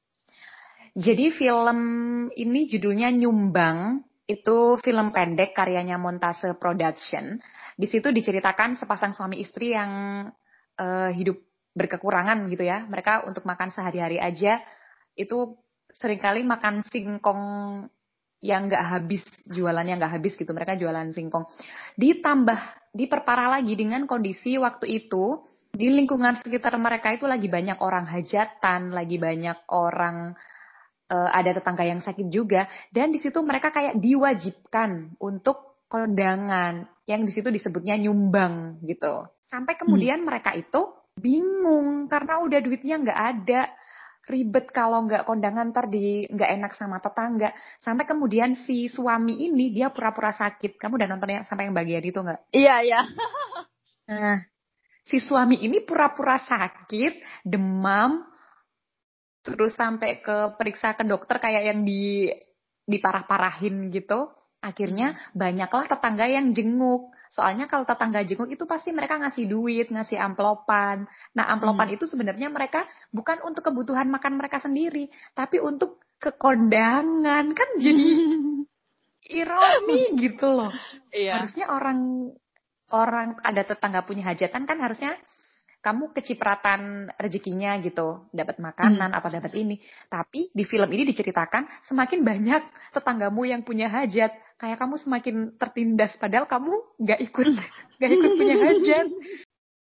Jadi 0.95 1.27
film 1.35 1.79
ini 2.33 2.61
judulnya 2.69 3.13
Nyumbang. 3.13 4.05
Itu 4.25 4.81
film 4.81 5.13
pendek 5.13 5.53
karyanya 5.53 6.01
Montase 6.01 6.57
Production. 6.57 7.37
Di 7.77 7.85
situ 7.85 8.09
diceritakan 8.09 8.81
sepasang 8.81 9.13
suami 9.13 9.37
istri 9.45 9.77
yang 9.77 10.25
uh, 10.81 11.11
hidup 11.13 11.37
berkekurangan 11.75 12.47
gitu 12.49 12.65
ya. 12.65 12.87
Mereka 12.87 13.27
untuk 13.27 13.45
makan 13.45 13.75
sehari-hari 13.75 14.23
aja 14.23 14.63
itu 15.19 15.59
sering 15.95 16.19
kali 16.19 16.43
makan 16.43 16.83
singkong 16.91 17.43
yang 18.45 18.69
nggak 18.69 18.85
habis 18.85 19.23
jualannya 19.49 19.97
nggak 19.97 20.15
habis 20.21 20.37
gitu 20.37 20.53
mereka 20.53 20.77
jualan 20.77 21.17
singkong 21.17 21.49
ditambah 21.97 22.93
diperparah 22.93 23.57
lagi 23.57 23.73
dengan 23.73 24.05
kondisi 24.05 24.61
waktu 24.61 25.01
itu 25.01 25.49
di 25.73 25.89
lingkungan 25.89 26.37
sekitar 26.45 26.77
mereka 26.77 27.15
itu 27.17 27.25
lagi 27.25 27.49
banyak 27.49 27.81
orang 27.81 28.05
hajatan 28.05 28.93
lagi 28.93 29.17
banyak 29.17 29.65
orang 29.73 30.37
uh, 31.09 31.31
ada 31.33 31.57
tetangga 31.57 31.89
yang 31.89 32.05
sakit 32.05 32.29
juga 32.29 32.69
dan 32.93 33.17
di 33.17 33.23
situ 33.23 33.41
mereka 33.41 33.73
kayak 33.73 33.97
diwajibkan 33.97 35.17
untuk 35.17 35.75
kondangan 35.89 36.91
yang 37.07 37.23
di 37.23 37.33
situ 37.33 37.53
disebutnya 37.53 37.95
nyumbang 38.01 38.83
gitu. 38.83 39.29
Sampai 39.47 39.79
kemudian 39.79 40.25
hmm. 40.25 40.27
mereka 40.27 40.51
itu 40.57 40.91
bingung 41.19 42.11
karena 42.11 42.43
udah 42.43 42.61
duitnya 42.61 43.01
nggak 43.01 43.21
ada. 43.39 43.63
Ribet 44.25 44.73
kalau 44.73 45.05
nggak 45.05 45.29
kondangan 45.29 45.69
ntar 45.69 45.93
di 45.93 46.25
nggak 46.33 46.51
enak 46.57 46.73
sama 46.73 46.97
tetangga. 46.97 47.53
Sampai 47.77 48.09
kemudian 48.09 48.57
si 48.65 48.89
suami 48.89 49.45
ini 49.45 49.69
dia 49.69 49.93
pura-pura 49.93 50.33
sakit. 50.33 50.81
Kamu 50.81 50.97
udah 50.97 51.09
nonton 51.13 51.29
ya 51.29 51.41
sampai 51.45 51.69
yang 51.69 51.77
bagian 51.77 52.01
itu 52.01 52.25
nggak? 52.25 52.41
Iya 52.57 52.75
iya. 52.81 53.01
Nah 54.09 54.41
si 55.05 55.21
suami 55.21 55.61
ini 55.61 55.85
pura-pura 55.85 56.41
sakit 56.41 57.45
demam 57.45 58.25
terus 59.45 59.77
sampai 59.77 60.25
ke 60.25 60.57
periksa 60.57 60.97
ke 60.97 61.05
dokter 61.05 61.37
kayak 61.37 61.69
yang 61.69 61.85
di 61.85 62.33
diparah-parahin 62.89 63.93
gitu 63.93 64.33
akhirnya 64.65 65.13
banyaklah 65.37 65.85
tetangga 65.85 66.25
yang 66.25 66.57
jenguk. 66.57 67.13
Soalnya 67.29 67.69
kalau 67.69 67.85
tetangga 67.85 68.25
jenguk 68.25 68.49
itu 68.49 68.65
pasti 68.65 68.97
mereka 68.97 69.21
ngasih 69.21 69.45
duit 69.45 69.93
ngasih 69.93 70.17
amplopan. 70.17 71.05
Nah 71.37 71.45
amplopan 71.53 71.93
hmm. 71.93 71.97
itu 72.01 72.05
sebenarnya 72.09 72.49
mereka 72.49 72.89
bukan 73.13 73.45
untuk 73.45 73.69
kebutuhan 73.69 74.09
makan 74.09 74.41
mereka 74.41 74.65
sendiri 74.65 75.13
tapi 75.37 75.61
untuk 75.61 76.01
kekondangan. 76.17 77.45
Kan 77.53 77.69
jadi 77.77 78.09
ironi 79.37 80.01
gitu 80.17 80.49
loh. 80.49 80.73
Iya. 81.13 81.45
harusnya 81.45 81.67
orang 81.71 82.33
orang 82.95 83.29
ada 83.43 83.63
tetangga 83.67 84.07
punya 84.07 84.33
hajatan 84.33 84.65
kan 84.65 84.79
harusnya 84.81 85.19
kamu 85.85 86.17
kecipratan 86.17 87.13
rezekinya 87.21 87.77
gitu, 87.85 88.25
dapat 88.33 88.57
makanan 88.57 89.13
hmm. 89.13 89.19
atau 89.21 89.29
dapat 89.29 89.53
ini. 89.53 89.77
Tapi 90.09 90.49
di 90.57 90.65
film 90.65 90.89
ini 90.89 91.05
diceritakan 91.13 91.85
semakin 91.85 92.25
banyak 92.25 92.63
tetanggamu 92.97 93.45
yang 93.45 93.61
punya 93.61 93.93
hajat, 93.93 94.33
kayak 94.57 94.81
kamu 94.81 94.97
semakin 94.97 95.37
tertindas 95.61 96.17
padahal 96.17 96.49
kamu 96.49 96.73
nggak 97.05 97.21
ikut 97.29 97.47
nggak 98.01 98.13
ikut 98.17 98.31
punya 98.41 98.57
hajat. 98.57 99.07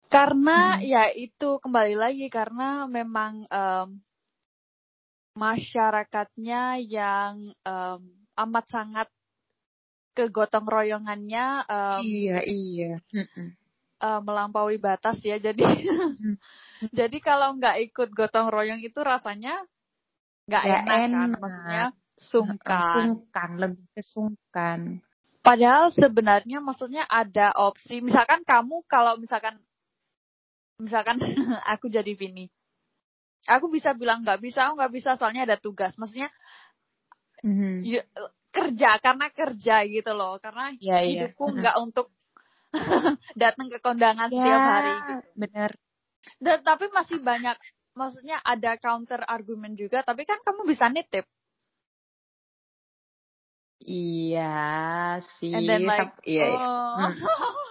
Karena 0.08 0.78
hmm. 0.78 0.86
ya 0.86 1.04
itu 1.18 1.58
kembali 1.58 1.96
lagi 1.98 2.30
karena 2.30 2.86
memang 2.86 3.50
um, 3.50 3.90
masyarakatnya 5.34 6.78
yang 6.86 7.52
um, 7.66 8.02
amat 8.38 8.66
sangat 8.70 9.10
kegotong 10.18 10.66
royongannya 10.66 11.62
um, 11.70 12.02
iya 12.02 12.42
iya 12.42 12.98
uh, 14.02 14.22
melampaui 14.22 14.78
batas 14.78 15.18
ya. 15.22 15.38
Jadi 15.42 15.64
hmm. 15.64 16.36
jadi 16.98 17.18
kalau 17.22 17.58
nggak 17.58 17.92
ikut 17.92 18.10
gotong 18.14 18.50
royong 18.50 18.82
itu 18.82 19.00
rasanya 19.02 19.66
nggak 20.48 20.64
enak, 20.64 20.86
enak 20.88 21.28
kan, 21.28 21.30
maksudnya 21.42 21.86
sungkan. 22.18 22.94
Sungkan, 22.96 23.50
lebih 23.60 23.86
kesungkan. 23.94 24.80
Padahal 25.46 25.96
sebenarnya 25.96 26.60
maksudnya 26.60 27.08
ada 27.08 27.56
opsi, 27.56 28.04
misalkan 28.04 28.44
kamu 28.44 28.84
kalau 28.90 29.16
misalkan 29.16 29.60
misalkan 30.82 31.18
aku 31.74 31.88
jadi 31.88 32.12
Vini, 32.18 32.52
aku 33.48 33.72
bisa 33.72 33.96
bilang 33.96 34.26
nggak 34.28 34.44
bisa, 34.44 34.68
aku 34.68 34.82
nggak 34.82 34.94
bisa 34.94 35.16
soalnya 35.16 35.48
ada 35.48 35.56
tugas. 35.56 35.96
Maksudnya 35.96 36.28
mm-hmm. 37.48 37.76
ya, 37.88 38.04
kerja 38.52 38.90
karena 39.00 39.28
kerja 39.32 39.76
gitu 39.88 40.12
loh, 40.18 40.42
karena 40.42 40.74
yeah, 40.82 41.00
iya. 41.00 41.32
hidupku 41.32 41.54
nggak 41.54 41.76
yeah. 41.78 41.86
untuk 41.86 42.12
datang 43.42 43.68
ke 43.72 43.80
kondangan 43.80 44.30
ya, 44.30 44.36
setiap 44.36 44.62
hari 44.62 44.92
gitu. 44.92 45.16
Bener. 45.38 45.72
Dan 46.42 46.58
tapi 46.64 46.92
masih 46.92 47.24
banyak 47.24 47.56
maksudnya 47.96 48.38
ada 48.44 48.78
counter 48.78 49.24
argumen 49.26 49.74
juga, 49.74 50.04
tapi 50.04 50.28
kan 50.28 50.38
kamu 50.44 50.68
bisa 50.68 50.92
nitip. 50.92 51.26
Iya 53.88 55.22
sih. 55.40 55.54
And 55.54 55.64
then 55.64 55.88
like, 55.88 56.12
iya, 56.28 56.46
iya. 56.52 56.60
oh. 56.60 57.08
hmm. 57.08 57.14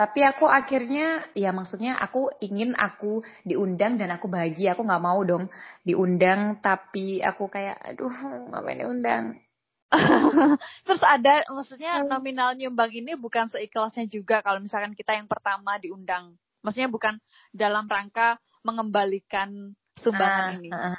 Tapi 0.00 0.24
aku 0.24 0.48
akhirnya, 0.48 1.28
ya 1.36 1.52
maksudnya 1.52 1.92
aku 2.00 2.32
ingin 2.40 2.72
aku 2.72 3.20
diundang 3.44 4.00
dan 4.00 4.08
aku 4.16 4.32
bahagia. 4.32 4.72
Aku 4.72 4.88
nggak 4.88 5.04
mau 5.04 5.20
dong 5.28 5.52
diundang, 5.84 6.56
tapi 6.64 7.20
aku 7.20 7.52
kayak, 7.52 7.76
aduh, 7.84 8.08
ngapain 8.48 8.80
diundang? 8.80 9.36
Terus 10.86 11.02
ada 11.02 11.42
maksudnya 11.50 12.06
nominal 12.06 12.54
nyumbang 12.54 12.94
ini 12.94 13.18
bukan 13.18 13.50
seikhlasnya 13.50 14.06
juga 14.06 14.38
kalau 14.40 14.62
misalkan 14.62 14.94
kita 14.94 15.18
yang 15.18 15.26
pertama 15.26 15.76
diundang. 15.82 16.38
Maksudnya 16.62 16.92
bukan 16.92 17.18
dalam 17.50 17.90
rangka 17.90 18.38
mengembalikan 18.62 19.74
sumbangan 19.98 20.54
uh, 20.54 20.58
ini. 20.62 20.70
Uh. 20.70 20.98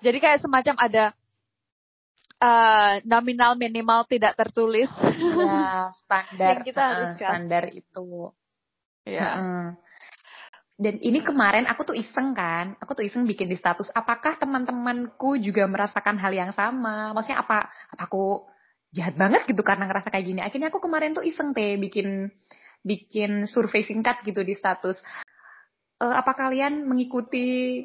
Jadi 0.00 0.18
kayak 0.22 0.40
semacam 0.40 0.74
ada 0.80 1.04
uh, 2.40 2.94
nominal 3.04 3.56
minimal 3.58 4.04
tidak 4.08 4.36
tertulis. 4.36 4.88
Ya, 5.16 5.92
standar 6.04 6.52
yang 6.60 6.64
kita 6.64 6.84
uh, 6.84 7.14
standar 7.16 7.64
itu. 7.72 8.32
Ya. 9.06 9.28
Uh, 9.38 9.68
dan 10.76 11.00
ini 11.00 11.24
kemarin 11.24 11.64
aku 11.64 11.88
tuh 11.88 11.96
iseng 11.96 12.36
kan, 12.36 12.76
aku 12.76 12.92
tuh 12.92 13.04
iseng 13.08 13.24
bikin 13.24 13.48
di 13.48 13.56
status, 13.56 13.88
apakah 13.96 14.36
teman-temanku 14.36 15.40
juga 15.40 15.64
merasakan 15.64 16.20
hal 16.20 16.36
yang 16.36 16.52
sama? 16.52 17.16
Maksudnya 17.16 17.40
apa, 17.40 17.72
apa 17.72 18.02
aku 18.04 18.44
jahat 18.92 19.16
banget 19.16 19.48
gitu 19.48 19.64
karena 19.64 19.88
ngerasa 19.88 20.12
kayak 20.12 20.26
gini. 20.28 20.40
Akhirnya 20.44 20.68
aku 20.68 20.84
kemarin 20.84 21.16
tuh 21.16 21.24
iseng 21.24 21.56
teh 21.56 21.80
bikin 21.80 22.28
bikin 22.84 23.48
survei 23.48 23.88
singkat 23.88 24.20
gitu 24.20 24.44
di 24.44 24.52
status. 24.52 25.00
E, 25.96 26.04
apa 26.04 26.36
kalian 26.36 26.84
mengikuti 26.84 27.80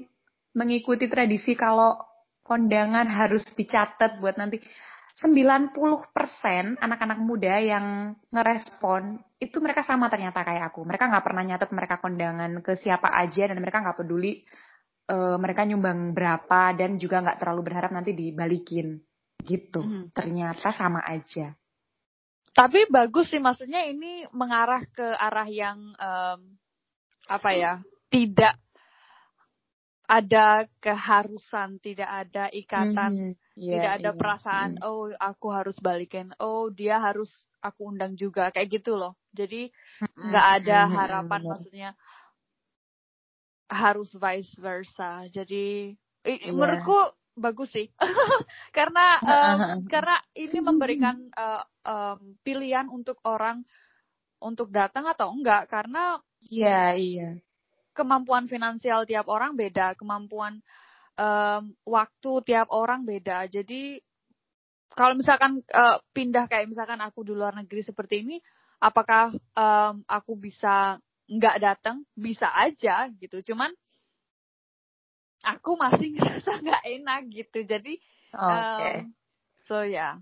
mengikuti 0.51 1.07
tradisi 1.07 1.55
kalau 1.55 1.95
kondangan 2.43 3.07
harus 3.07 3.47
dicatat 3.55 4.19
buat 4.19 4.35
nanti? 4.35 4.59
90% 5.21 6.81
anak-anak 6.81 7.19
muda 7.21 7.61
yang 7.61 8.17
ngerespon 8.33 9.21
itu 9.37 9.61
mereka 9.61 9.85
sama 9.85 10.09
ternyata 10.09 10.41
kayak 10.41 10.73
aku. 10.73 10.81
Mereka 10.81 11.13
nggak 11.13 11.25
pernah 11.25 11.43
nyatet 11.45 11.69
mereka 11.69 12.01
kondangan 12.01 12.51
ke 12.65 12.73
siapa 12.73 13.13
aja 13.13 13.45
dan 13.45 13.61
mereka 13.61 13.85
nggak 13.85 14.01
peduli 14.01 14.41
uh, 15.13 15.37
mereka 15.37 15.61
nyumbang 15.69 16.17
berapa 16.17 16.73
dan 16.73 16.97
juga 16.97 17.21
nggak 17.21 17.37
terlalu 17.37 17.61
berharap 17.69 17.93
nanti 17.93 18.17
dibalikin 18.17 18.97
gitu. 19.45 19.85
Hmm. 19.85 20.09
Ternyata 20.09 20.73
sama 20.73 21.05
aja. 21.05 21.53
Tapi 22.51 22.89
bagus 22.89 23.29
sih 23.29 23.39
maksudnya 23.39 23.85
ini 23.85 24.25
mengarah 24.33 24.83
ke 24.89 25.05
arah 25.05 25.47
yang 25.47 25.79
um, 25.95 26.39
apa 27.29 27.49
ya? 27.53 27.73
Tidak 28.11 28.55
ada 30.11 30.67
keharusan, 30.83 31.79
tidak 31.79 32.11
ada 32.11 32.51
ikatan, 32.51 33.31
mm, 33.31 33.50
yeah, 33.61 33.73
tidak 33.77 33.93
ada 33.93 34.09
yeah, 34.09 34.17
perasaan, 34.17 34.69
mm. 34.81 34.83
oh 34.89 35.13
aku 35.13 35.47
harus 35.53 35.77
balikin, 35.77 36.33
oh 36.41 36.73
dia 36.73 36.97
harus 36.97 37.29
aku 37.61 37.93
undang 37.93 38.17
juga, 38.17 38.49
kayak 38.49 38.81
gitu 38.81 38.97
loh. 38.97 39.13
Jadi 39.29 39.69
nggak 40.01 40.47
mm, 40.49 40.57
ada 40.57 40.79
mm, 40.89 40.93
harapan, 40.97 41.41
mm, 41.45 41.49
maksudnya 41.53 41.89
harus 43.69 44.09
vice 44.17 44.53
versa. 44.57 45.29
Jadi 45.29 45.93
yeah. 46.25 46.49
menurutku 46.49 46.97
bagus 47.37 47.69
sih, 47.69 47.93
karena 48.77 49.21
um, 49.21 49.85
karena 49.85 50.17
ini 50.33 50.59
memberikan 50.59 51.15
uh, 51.37 51.63
um, 51.85 52.35
pilihan 52.41 52.89
untuk 52.89 53.21
orang 53.23 53.61
untuk 54.41 54.73
datang 54.73 55.05
atau 55.05 55.29
enggak, 55.29 55.69
karena 55.69 56.17
Iya, 56.41 56.65
yeah, 56.65 56.89
iya. 56.97 57.29
Yeah 57.37 57.51
kemampuan 57.91 58.47
finansial 58.47 59.03
tiap 59.03 59.27
orang 59.27 59.59
beda, 59.59 59.93
kemampuan 59.99 60.63
um, 61.17 61.73
waktu 61.83 62.31
tiap 62.47 62.67
orang 62.71 63.03
beda. 63.03 63.47
Jadi 63.51 63.99
kalau 64.91 65.15
misalkan 65.15 65.63
uh, 65.71 66.03
pindah 66.11 66.51
kayak 66.51 66.67
misalkan 66.67 66.99
aku 66.99 67.23
di 67.23 67.31
luar 67.31 67.55
negeri 67.55 67.79
seperti 67.79 68.27
ini, 68.27 68.37
apakah 68.83 69.31
um, 69.55 70.03
aku 70.03 70.35
bisa 70.35 70.99
nggak 71.31 71.57
datang? 71.63 72.03
Bisa 72.11 72.51
aja 72.51 73.07
gitu. 73.15 73.39
Cuman 73.53 73.71
aku 75.47 75.79
masih 75.79 76.11
ngerasa 76.15 76.59
nggak 76.59 76.83
enak 76.99 77.21
gitu. 77.31 77.59
Jadi, 77.63 77.93
okay. 78.35 79.07
um, 79.07 79.15
so 79.63 79.81
ya, 79.87 79.87
yeah. 79.87 80.13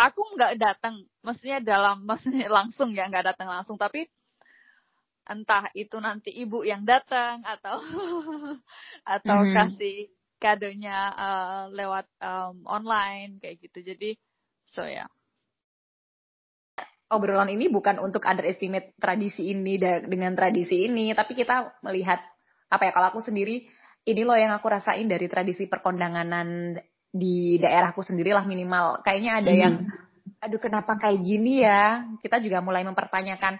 aku 0.00 0.20
nggak 0.34 0.58
datang. 0.58 1.06
Maksudnya 1.22 1.62
dalam, 1.62 2.02
maksudnya 2.10 2.50
langsung 2.50 2.90
ya 2.90 3.06
nggak 3.06 3.36
datang 3.36 3.46
langsung. 3.46 3.78
Tapi 3.78 4.10
entah 5.26 5.70
itu 5.74 5.98
nanti 5.98 6.30
ibu 6.30 6.62
yang 6.62 6.86
datang 6.86 7.42
atau 7.42 7.82
atau 9.16 9.36
mm 9.42 9.46
-hmm. 9.46 9.56
kasih 9.58 9.98
kadonya 10.38 10.98
uh, 11.16 11.62
lewat 11.72 12.06
um, 12.22 12.62
online 12.68 13.40
kayak 13.42 13.58
gitu 13.66 13.94
jadi 13.94 14.10
so 14.68 14.84
ya 14.84 15.04
yeah. 15.04 15.08
obrolan 17.10 17.50
ini 17.50 17.66
bukan 17.72 17.98
untuk 17.98 18.22
underestimate 18.22 18.94
tradisi 19.00 19.50
ini 19.50 19.78
dengan 19.80 20.36
tradisi 20.38 20.86
ini 20.86 21.10
tapi 21.16 21.34
kita 21.34 21.80
melihat 21.82 22.20
apa 22.70 22.82
ya 22.90 22.92
kalau 22.94 23.08
aku 23.14 23.20
sendiri 23.22 23.66
ini 24.06 24.22
loh 24.22 24.38
yang 24.38 24.54
aku 24.54 24.70
rasain 24.70 25.10
dari 25.10 25.26
tradisi 25.26 25.66
perkondanganan 25.66 26.78
di 27.10 27.58
daerahku 27.58 28.04
sendiri 28.04 28.30
lah 28.36 28.44
minimal 28.44 29.02
kayaknya 29.02 29.42
ada 29.42 29.52
mm. 29.52 29.58
yang 29.58 29.74
aduh 30.36 30.60
kenapa 30.60 31.00
kayak 31.00 31.24
gini 31.24 31.64
ya 31.64 32.04
kita 32.20 32.38
juga 32.44 32.60
mulai 32.60 32.84
mempertanyakan 32.84 33.56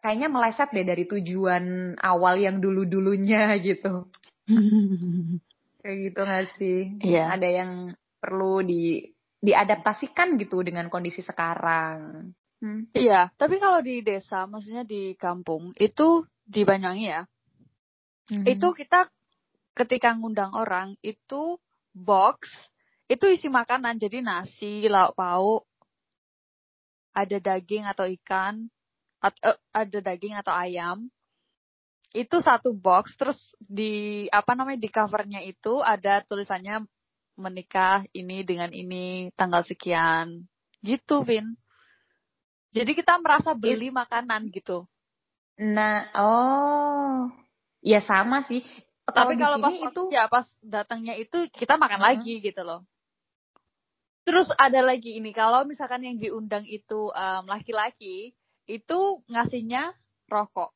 kayaknya 0.00 0.28
meleset 0.32 0.72
deh 0.72 0.86
dari 0.86 1.04
tujuan 1.04 1.96
awal 2.00 2.40
yang 2.40 2.60
dulu-dulunya 2.60 3.52
gitu. 3.66 4.08
Kayak 5.84 5.96
gitu 6.08 6.20
gak 6.24 6.46
sih? 6.56 6.78
Iya. 7.04 7.34
Ada 7.36 7.48
yang 7.48 7.70
perlu 8.20 8.64
di 8.64 9.14
diadaptasikan 9.44 10.40
gitu 10.40 10.64
dengan 10.64 10.88
kondisi 10.88 11.20
sekarang. 11.20 12.32
Hmm. 12.64 12.88
Iya, 12.96 13.28
tapi 13.36 13.60
kalau 13.60 13.84
di 13.84 14.00
desa, 14.00 14.48
maksudnya 14.48 14.88
di 14.88 15.12
kampung, 15.20 15.76
itu 15.76 16.24
di 16.40 16.64
Banyuwangi 16.64 17.06
ya, 17.12 17.28
hmm. 18.32 18.48
itu 18.48 18.72
kita 18.72 19.12
ketika 19.76 20.16
ngundang 20.16 20.56
orang, 20.56 20.96
itu 21.04 21.60
box, 21.92 22.48
itu 23.04 23.28
isi 23.28 23.52
makanan, 23.52 24.00
jadi 24.00 24.24
nasi, 24.24 24.88
lauk 24.88 25.12
pauk, 25.12 25.68
ada 27.12 27.36
daging 27.36 27.84
atau 27.84 28.08
ikan, 28.08 28.72
atau, 29.24 29.56
uh, 29.56 29.58
ada 29.72 29.98
daging 30.12 30.36
atau 30.36 30.52
ayam, 30.52 31.08
itu 32.12 32.36
satu 32.44 32.76
box, 32.76 33.16
terus 33.16 33.40
di, 33.58 34.28
apa 34.28 34.52
namanya, 34.52 34.78
di 34.78 34.92
covernya 34.92 35.40
itu 35.40 35.80
ada 35.80 36.20
tulisannya 36.22 36.84
menikah 37.34 38.04
ini 38.12 38.44
dengan 38.44 38.70
ini, 38.70 39.32
tanggal 39.34 39.64
sekian, 39.64 40.44
gitu, 40.84 41.24
Vin. 41.24 41.56
Jadi 42.74 42.92
kita 42.94 43.18
merasa 43.18 43.54
beli 43.56 43.90
It, 43.90 43.96
makanan 43.96 44.50
gitu. 44.50 44.86
Nah, 45.58 46.10
oh, 46.18 47.30
ya 47.82 48.02
sama 48.02 48.42
sih. 48.46 48.62
Tapi 49.06 49.38
kalau 49.38 49.62
pas 49.62 49.76
itu 49.76 50.02
ya 50.10 50.26
pas 50.26 50.48
datangnya 50.58 51.14
itu 51.14 51.46
kita 51.54 51.78
makan 51.78 52.02
hmm. 52.02 52.08
lagi 52.10 52.34
gitu 52.42 52.62
loh. 52.66 52.82
Terus 54.24 54.48
ada 54.56 54.80
lagi 54.80 55.20
ini 55.20 55.30
kalau 55.36 55.62
misalkan 55.68 56.02
yang 56.02 56.16
diundang 56.16 56.64
itu 56.64 57.12
laki-laki 57.44 58.32
um, 58.32 58.43
itu 58.64 59.24
ngasihnya 59.28 59.92
rokok. 60.28 60.72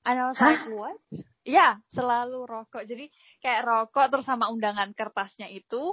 Ada 0.00 0.32
like 0.32 0.66
what? 0.72 0.96
Ya, 1.44 1.80
selalu 1.92 2.48
rokok. 2.48 2.88
Jadi 2.88 3.12
kayak 3.44 3.62
rokok 3.64 4.06
terus 4.12 4.26
sama 4.28 4.48
undangan 4.48 4.92
kertasnya 4.96 5.48
itu 5.52 5.92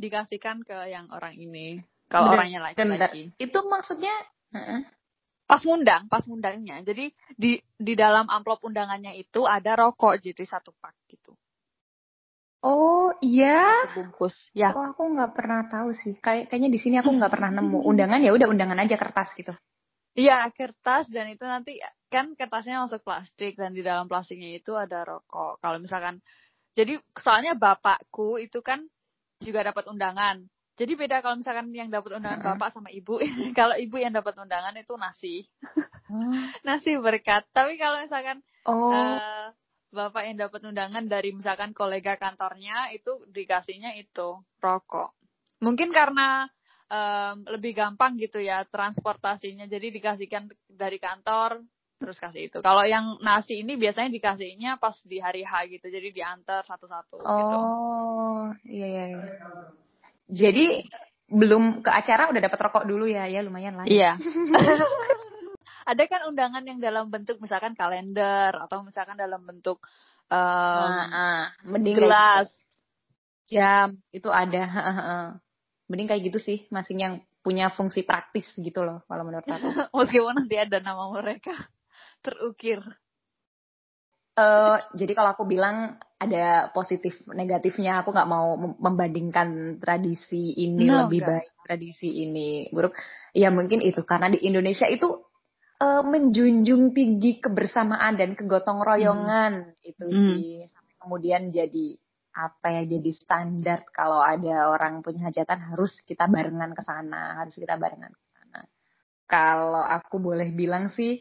dikasihkan 0.00 0.64
ke 0.64 0.88
yang 0.88 1.08
orang 1.12 1.36
ini. 1.36 1.80
Kalau 2.08 2.32
orangnya 2.32 2.60
laki-laki. 2.60 3.32
Itu 3.40 3.64
maksudnya 3.64 4.12
uh-uh. 4.52 4.84
pas 5.48 5.62
ngundang, 5.64 6.12
pas 6.12 6.24
ngundangnya. 6.28 6.84
Jadi 6.84 7.08
di 7.36 7.56
di 7.76 7.92
dalam 7.96 8.28
amplop 8.28 8.64
undangannya 8.68 9.16
itu 9.16 9.48
ada 9.48 9.76
rokok 9.76 10.20
jadi 10.20 10.44
satu 10.44 10.76
pak 10.76 10.92
gitu. 11.08 11.32
Oh 12.62 13.10
iya. 13.18 13.90
Bungkus. 13.90 14.38
Ya. 14.54 14.70
Oh 14.70 14.94
aku 14.94 15.10
nggak 15.10 15.34
pernah 15.34 15.66
tahu 15.66 15.90
sih. 15.98 16.14
Kayak 16.22 16.46
kayaknya 16.46 16.70
di 16.70 16.78
sini 16.78 16.96
aku 17.02 17.10
nggak 17.10 17.34
pernah 17.34 17.50
nemu 17.58 17.82
undangan 17.82 18.22
ya 18.22 18.30
udah 18.30 18.46
undangan 18.46 18.78
aja 18.78 18.94
kertas 18.94 19.34
gitu. 19.34 19.50
Iya 20.14 20.46
kertas 20.54 21.10
dan 21.10 21.26
itu 21.34 21.42
nanti 21.42 21.82
kan 22.06 22.38
kertasnya 22.38 22.86
masuk 22.86 23.02
plastik 23.02 23.58
dan 23.58 23.74
di 23.74 23.82
dalam 23.82 24.06
plastiknya 24.06 24.54
itu 24.54 24.78
ada 24.78 25.02
rokok. 25.02 25.58
Kalau 25.58 25.82
misalkan 25.82 26.22
jadi 26.78 27.02
soalnya 27.18 27.58
bapakku 27.58 28.38
itu 28.38 28.62
kan 28.62 28.86
juga 29.42 29.66
dapat 29.66 29.90
undangan. 29.90 30.46
Jadi 30.78 30.92
beda 30.96 31.20
kalau 31.20 31.36
misalkan 31.42 31.68
yang 31.74 31.90
dapat 31.90 32.16
undangan 32.16 32.40
uh 32.40 32.44
-huh. 32.46 32.56
bapak 32.56 32.70
sama 32.70 32.94
ibu. 32.94 33.18
kalau 33.58 33.74
ibu 33.74 33.98
yang 33.98 34.14
dapat 34.14 34.38
undangan 34.38 34.72
itu 34.78 34.94
nasi. 34.94 35.50
Oh. 36.08 36.30
nasi 36.66 36.94
berkat. 36.94 37.42
Tapi 37.50 37.74
kalau 37.74 37.98
misalkan 38.00 38.38
oh. 38.70 38.94
uh, 38.94 39.50
bapak 39.92 40.24
yang 40.24 40.40
dapat 40.40 40.64
undangan 40.64 41.04
dari 41.04 41.36
misalkan 41.36 41.76
kolega 41.76 42.16
kantornya 42.16 42.88
itu 42.96 43.22
dikasihnya 43.28 43.94
itu 44.00 44.40
rokok. 44.58 45.12
Mungkin 45.62 45.92
karena 45.92 46.48
um, 46.88 47.44
lebih 47.46 47.76
gampang 47.76 48.16
gitu 48.16 48.40
ya 48.40 48.64
transportasinya. 48.66 49.68
Jadi 49.68 49.92
dikasihkan 49.94 50.48
dari 50.66 50.96
kantor 50.96 51.62
terus 52.00 52.18
kasih 52.18 52.50
itu. 52.50 52.58
Kalau 52.58 52.82
yang 52.82 53.20
nasi 53.22 53.62
ini 53.62 53.78
biasanya 53.78 54.10
dikasihnya 54.10 54.82
pas 54.82 54.98
di 55.06 55.22
hari 55.22 55.46
H 55.46 55.70
gitu. 55.70 55.86
Jadi 55.86 56.08
diantar 56.10 56.66
satu-satu 56.66 57.22
oh, 57.22 57.38
gitu. 57.38 57.56
Oh, 57.56 58.42
iya 58.66 58.86
iya. 58.88 59.04
iya. 59.14 59.24
Jadi 60.32 60.88
belum 61.32 61.84
ke 61.84 61.90
acara 61.92 62.28
udah 62.32 62.42
dapat 62.42 62.58
rokok 62.58 62.84
dulu 62.88 63.06
ya, 63.06 63.28
ya 63.30 63.44
lumayan 63.44 63.78
lah. 63.78 63.86
Iya. 63.86 64.18
Ada 65.82 66.02
kan 66.06 66.20
undangan 66.30 66.62
yang 66.62 66.78
dalam 66.78 67.10
bentuk 67.10 67.42
misalkan 67.42 67.74
kalender 67.74 68.54
atau 68.54 68.86
misalkan 68.86 69.18
dalam 69.18 69.42
bentuk 69.42 69.82
um, 70.30 70.90
uh, 70.90 71.46
uh, 71.60 71.82
gelas, 71.82 72.48
jam 73.50 73.98
itu 74.14 74.28
ada. 74.30 74.62
mending 75.92 76.08
kayak 76.08 76.24
gitu 76.32 76.40
sih, 76.40 76.64
masing 76.72 77.04
yang 77.04 77.14
punya 77.44 77.68
fungsi 77.68 78.06
praktis 78.06 78.48
gitu 78.56 78.80
loh 78.86 79.04
kalau 79.04 79.28
menurut 79.28 79.44
aku. 79.44 79.68
Meskipun 80.00 80.32
nanti 80.40 80.56
ada 80.56 80.78
nama 80.80 81.10
mereka 81.12 81.52
terukir. 82.24 82.80
Uh, 84.32 84.80
jadi 84.96 85.12
kalau 85.12 85.36
aku 85.36 85.44
bilang 85.44 86.00
ada 86.16 86.72
positif 86.72 87.12
negatifnya, 87.28 88.00
aku 88.00 88.16
nggak 88.16 88.30
mau 88.30 88.56
membandingkan 88.56 89.76
tradisi 89.76 90.56
ini 90.56 90.88
no, 90.88 91.04
lebih 91.04 91.20
enggak. 91.20 91.44
baik, 91.44 91.52
tradisi 91.68 92.08
ini 92.24 92.48
buruk. 92.72 92.96
Ya 93.36 93.52
mungkin 93.52 93.84
itu 93.84 94.00
karena 94.08 94.32
di 94.32 94.40
Indonesia 94.40 94.88
itu 94.88 95.20
uh, 95.82 96.02
menjunjung 96.06 96.94
tinggi 96.94 97.42
kebersamaan 97.42 98.14
dan 98.14 98.38
kegotong 98.38 98.78
royongan 98.86 99.74
hmm. 99.74 99.90
itu 99.90 100.06
hmm. 100.06 100.30
sih. 100.38 100.50
Sampai 100.70 100.94
kemudian 101.02 101.50
jadi 101.50 101.98
apa 102.32 102.80
ya 102.80 102.96
jadi 102.96 103.10
standar 103.12 103.84
kalau 103.92 104.22
ada 104.24 104.72
orang 104.72 105.04
punya 105.04 105.28
hajatan 105.28 105.74
harus 105.74 105.98
kita 106.06 106.30
barengan 106.30 106.72
ke 106.72 106.80
sana, 106.86 107.42
harus 107.42 107.58
kita 107.58 107.76
barengan 107.76 108.14
ke 108.14 108.22
sana. 108.32 108.60
Kalau 109.26 109.82
aku 109.82 110.22
boleh 110.22 110.54
bilang 110.54 110.88
sih 110.88 111.20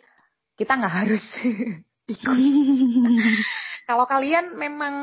kita 0.55 0.77
nggak 0.77 0.95
harus 1.03 1.23
Kalau 3.91 4.05
kalian 4.07 4.55
memang 4.55 4.95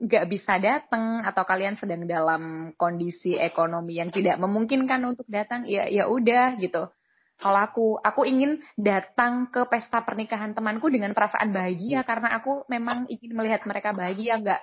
nggak 0.00 0.24
bisa 0.30 0.56
datang 0.56 1.20
atau 1.20 1.44
kalian 1.44 1.76
sedang 1.76 2.08
dalam 2.08 2.72
kondisi 2.80 3.36
ekonomi 3.36 4.00
yang 4.00 4.08
tidak 4.08 4.40
memungkinkan 4.40 5.04
untuk 5.04 5.28
datang, 5.28 5.68
ya 5.68 5.84
ya 5.90 6.08
udah 6.08 6.56
gitu. 6.56 6.88
Kalau 7.42 7.58
aku, 7.58 7.86
aku 7.98 8.22
ingin 8.22 8.62
datang 8.78 9.50
ke 9.50 9.66
pesta 9.66 9.98
pernikahan 10.06 10.54
temanku 10.54 10.86
dengan 10.86 11.10
perasaan 11.10 11.50
bahagia 11.50 12.06
karena 12.06 12.38
aku 12.38 12.62
memang 12.70 13.10
ingin 13.10 13.34
melihat 13.34 13.66
mereka 13.66 13.90
bahagia, 13.90 14.38
nggak 14.38 14.62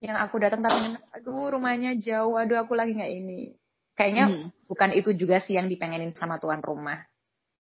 yang 0.00 0.16
aku 0.20 0.36
datang 0.40 0.64
tapi 0.64 0.96
aduh 1.12 1.52
rumahnya 1.52 1.92
jauh, 2.00 2.40
aduh 2.40 2.56
aku 2.64 2.72
lagi 2.72 2.96
nggak 2.96 3.12
ini. 3.12 3.52
Kayaknya 3.96 4.24
hmm. 4.32 4.68
bukan 4.68 4.90
itu 4.96 5.12
juga 5.12 5.44
sih 5.44 5.60
yang 5.60 5.68
dipengenin 5.68 6.16
sama 6.16 6.40
tuan 6.40 6.64
rumah 6.64 7.04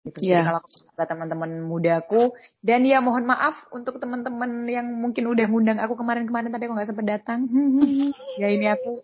gitu. 0.05 0.21
Yeah. 0.21 0.43
Jadi 0.43 0.49
kalau 0.49 0.61
kata 0.93 1.05
teman-teman 1.15 1.51
mudaku 1.65 2.23
dan 2.61 2.83
ya 2.85 2.99
mohon 2.99 3.25
maaf 3.25 3.69
untuk 3.71 4.03
teman-teman 4.03 4.69
yang 4.69 4.87
mungkin 4.89 5.31
udah 5.31 5.47
ngundang 5.47 5.79
aku 5.79 5.95
kemarin-kemarin 5.95 6.51
tapi 6.51 6.67
aku 6.69 6.75
nggak 6.77 6.91
sempat 6.91 7.07
datang. 7.09 7.47
ya 8.43 8.49
ini 8.51 8.67
aku 8.69 9.01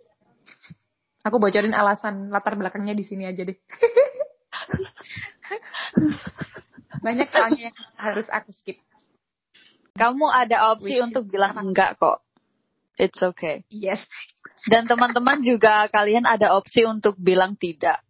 aku 1.22 1.37
bocorin 1.37 1.76
alasan 1.76 2.32
latar 2.32 2.56
belakangnya 2.56 2.96
di 2.96 3.04
sini 3.06 3.28
aja 3.28 3.44
deh. 3.46 3.56
Banyak 7.04 7.28
soalnya 7.30 7.70
yang 7.70 7.76
harus 7.96 8.26
aku 8.32 8.50
skip. 8.52 8.80
Kamu 9.98 10.30
ada 10.30 10.72
opsi 10.74 10.98
Wish. 10.98 11.04
untuk 11.11 11.26
bilang 11.26 11.54
enggak 11.58 11.98
kok. 11.98 12.22
It's 12.98 13.18
okay. 13.18 13.66
Yes. 13.70 14.02
Dan 14.66 14.90
teman-teman 14.90 15.42
juga 15.42 15.87
kalian 15.90 16.26
ada 16.26 16.58
opsi 16.58 16.82
untuk 16.82 17.14
bilang 17.18 17.54
tidak 17.54 18.02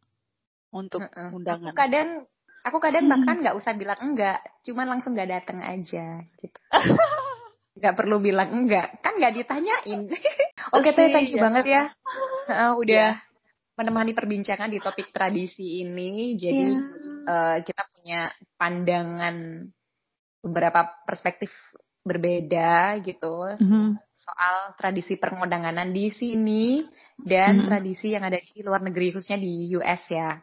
untuk 0.72 1.00
uh 1.04 1.08
-uh. 1.08 1.36
undangan. 1.36 1.72
kadang 1.76 2.28
Aku 2.68 2.78
kadang 2.82 3.08
bahkan 3.12 3.40
nggak 3.40 3.56
usah 3.56 3.72
bilang 3.78 3.98
enggak, 4.02 4.44
cuman 4.66 4.86
langsung 4.98 5.16
nggak 5.16 5.30
datang 5.30 5.64
aja 5.64 6.20
gitu. 6.36 6.58
Nggak 7.78 7.94
perlu 7.94 8.18
bilang 8.18 8.50
enggak, 8.50 8.98
kan 9.00 9.16
nggak 9.16 9.38
ditanyain. 9.38 10.10
Oke, 10.76 10.92
okay, 10.92 11.08
thank 11.14 11.30
you 11.30 11.38
ya. 11.40 11.44
banget 11.46 11.64
ya. 11.64 11.82
Uh, 12.50 12.74
udah 12.76 13.14
yeah. 13.14 13.27
Menemani 13.78 14.10
perbincangan 14.10 14.66
di 14.66 14.82
topik 14.82 15.14
tradisi 15.14 15.86
ini. 15.86 16.34
Jadi 16.34 16.66
yeah. 16.66 16.82
Iya. 16.82 17.30
uh, 17.30 17.58
kita 17.62 17.82
punya 17.94 18.20
pandangan 18.58 19.62
beberapa 20.42 20.90
perspektif 21.06 21.54
berbeda 22.08 22.96
gitu 23.04 23.52
mm 23.60 23.66
-hmm. 23.68 23.86
soal 24.16 24.72
tradisi 24.80 25.20
permodanganan 25.20 25.92
di 25.92 26.08
sini 26.08 26.80
dan 27.20 27.58
mm 27.58 27.60
-hmm. 27.60 27.68
tradisi 27.68 28.16
yang 28.16 28.24
ada 28.24 28.40
di 28.40 28.64
luar 28.64 28.80
negeri 28.80 29.12
khususnya 29.12 29.36
di 29.36 29.76
US 29.76 30.02
ya. 30.08 30.40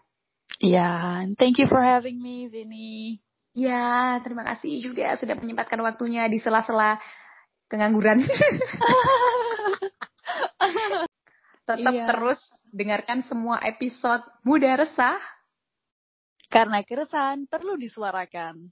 Ya, 0.62 1.26
thank 1.36 1.58
you 1.60 1.68
for 1.68 1.82
having 1.82 2.22
me, 2.22 2.48
Vini. 2.48 3.20
Ya, 3.56 4.22
terima 4.24 4.46
kasih 4.46 4.80
juga 4.84 5.18
sudah 5.20 5.36
menyempatkan 5.36 5.82
waktunya 5.84 6.30
di 6.32 6.40
sela-sela 6.40 7.02
kengangguran. 7.68 8.24
Tetap 11.66 11.92
iya. 11.92 12.06
terus 12.08 12.40
dengarkan 12.76 13.24
semua 13.24 13.64
episode 13.64 14.20
Muda 14.44 14.76
Resah. 14.76 15.16
Karena 16.52 16.84
keresahan 16.84 17.48
perlu 17.48 17.80
disuarakan. 17.80 18.68